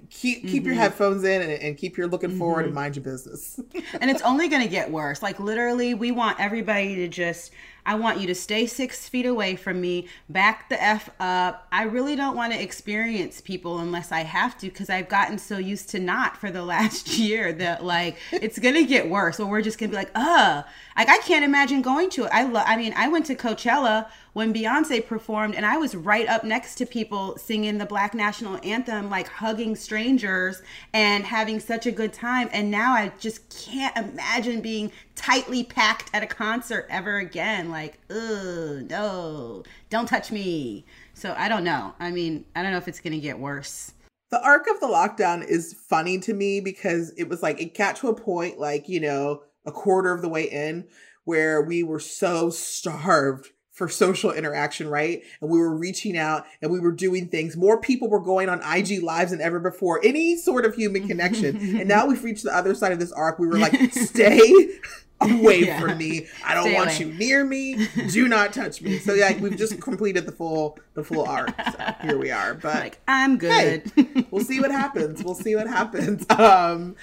[0.10, 3.60] keep keep your headphones in and, and keep your looking forward and mind your business.
[4.02, 5.22] and it's only going to get worse.
[5.22, 7.52] Like literally, we want everybody to just.
[7.86, 10.08] I want you to stay six feet away from me.
[10.30, 11.68] Back the f up.
[11.72, 15.58] I really don't want to experience people unless I have to, because I've gotten so
[15.58, 19.40] used to not for the last year that like it's gonna get worse.
[19.40, 20.64] Or we're just gonna be like, uh,
[20.98, 22.30] like I can't imagine going to it.
[22.34, 22.66] I love.
[22.68, 26.76] I mean, I went to Coachella when Beyonce performed, and I was right up next
[26.76, 30.62] to people singing the Black National Anthem, like hugging strangers
[30.94, 32.50] and having such a good time.
[32.52, 37.70] And now I just can't imagine being tightly packed at a concert ever again.
[37.70, 40.86] Like, ugh, no, don't touch me.
[41.14, 41.94] So I don't know.
[42.00, 43.94] I mean, I don't know if it's gonna get worse.
[44.32, 47.96] the arc of the lockdown is funny to me because it was like it got
[47.98, 50.86] to a point like you know a quarter of the way in
[51.24, 56.72] where we were so starved for social interaction right and we were reaching out and
[56.72, 60.36] we were doing things more people were going on ig lives than ever before any
[60.36, 63.48] sort of human connection and now we've reached the other side of this arc we
[63.48, 64.68] were like stay
[65.22, 65.80] away Yeah.
[65.80, 67.00] from me i don't Stay want away.
[67.12, 71.04] you near me do not touch me so yeah we've just completed the full the
[71.04, 74.26] full arc so here we are but Like, I'm hey, good.
[74.32, 75.24] we'll see what happens.
[75.24, 76.26] We'll see what happens.
[76.38, 76.96] Um,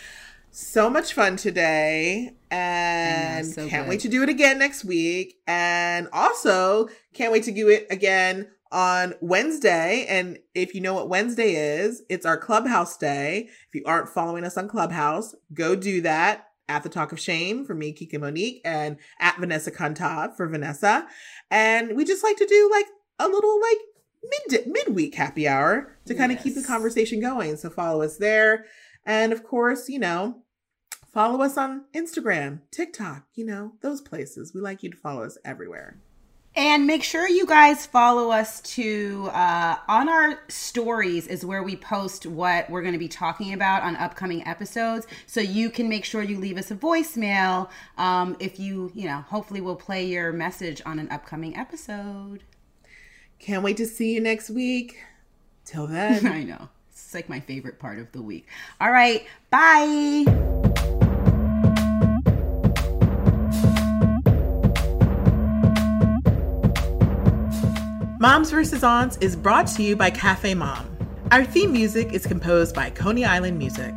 [0.55, 3.91] so much fun today, and so can't good.
[3.91, 5.39] wait to do it again next week.
[5.47, 10.05] And also, can't wait to do it again on Wednesday.
[10.09, 13.49] And if you know what Wednesday is, it's our Clubhouse day.
[13.69, 16.49] If you aren't following us on Clubhouse, go do that.
[16.69, 21.07] At the Talk of Shame for me, Kiki Monique, and at Vanessa Cantave for Vanessa.
[21.51, 22.87] And we just like to do like
[23.19, 23.79] a little like
[24.23, 27.57] mid midweek happy hour to kind of keep the conversation going.
[27.57, 28.67] So follow us there.
[29.05, 30.43] And of course, you know,
[31.13, 34.53] follow us on Instagram, TikTok, you know, those places.
[34.55, 36.01] We like you to follow us everywhere.
[36.55, 41.77] And make sure you guys follow us to uh, on our stories is where we
[41.77, 45.07] post what we're going to be talking about on upcoming episodes.
[45.27, 49.25] So you can make sure you leave us a voicemail um, if you, you know,
[49.29, 52.43] hopefully we'll play your message on an upcoming episode.
[53.39, 54.99] Can't wait to see you next week.
[55.65, 56.27] Till then.
[56.33, 56.69] I know.
[56.91, 58.47] It's like my favorite part of the week.
[58.79, 59.27] All right.
[59.51, 60.99] Bye.
[68.23, 68.85] Moms vs.
[68.85, 70.97] Aunts is brought to you by Cafe Mom.
[71.33, 73.93] Our theme music is composed by Coney Island Music.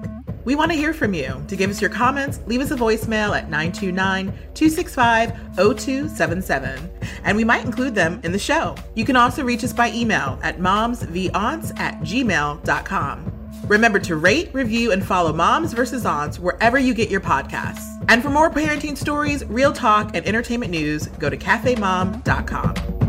[0.45, 1.45] We want to hear from you.
[1.47, 6.89] To give us your comments, leave us a voicemail at 929 265 0277,
[7.23, 8.73] and we might include them in the show.
[8.95, 13.49] You can also reach us by email at momsvaunts at gmail.com.
[13.67, 16.03] Remember to rate, review, and follow Moms vs.
[16.03, 18.03] Aunts wherever you get your podcasts.
[18.09, 23.04] And for more parenting stories, real talk, and entertainment news, go to cafemom.com.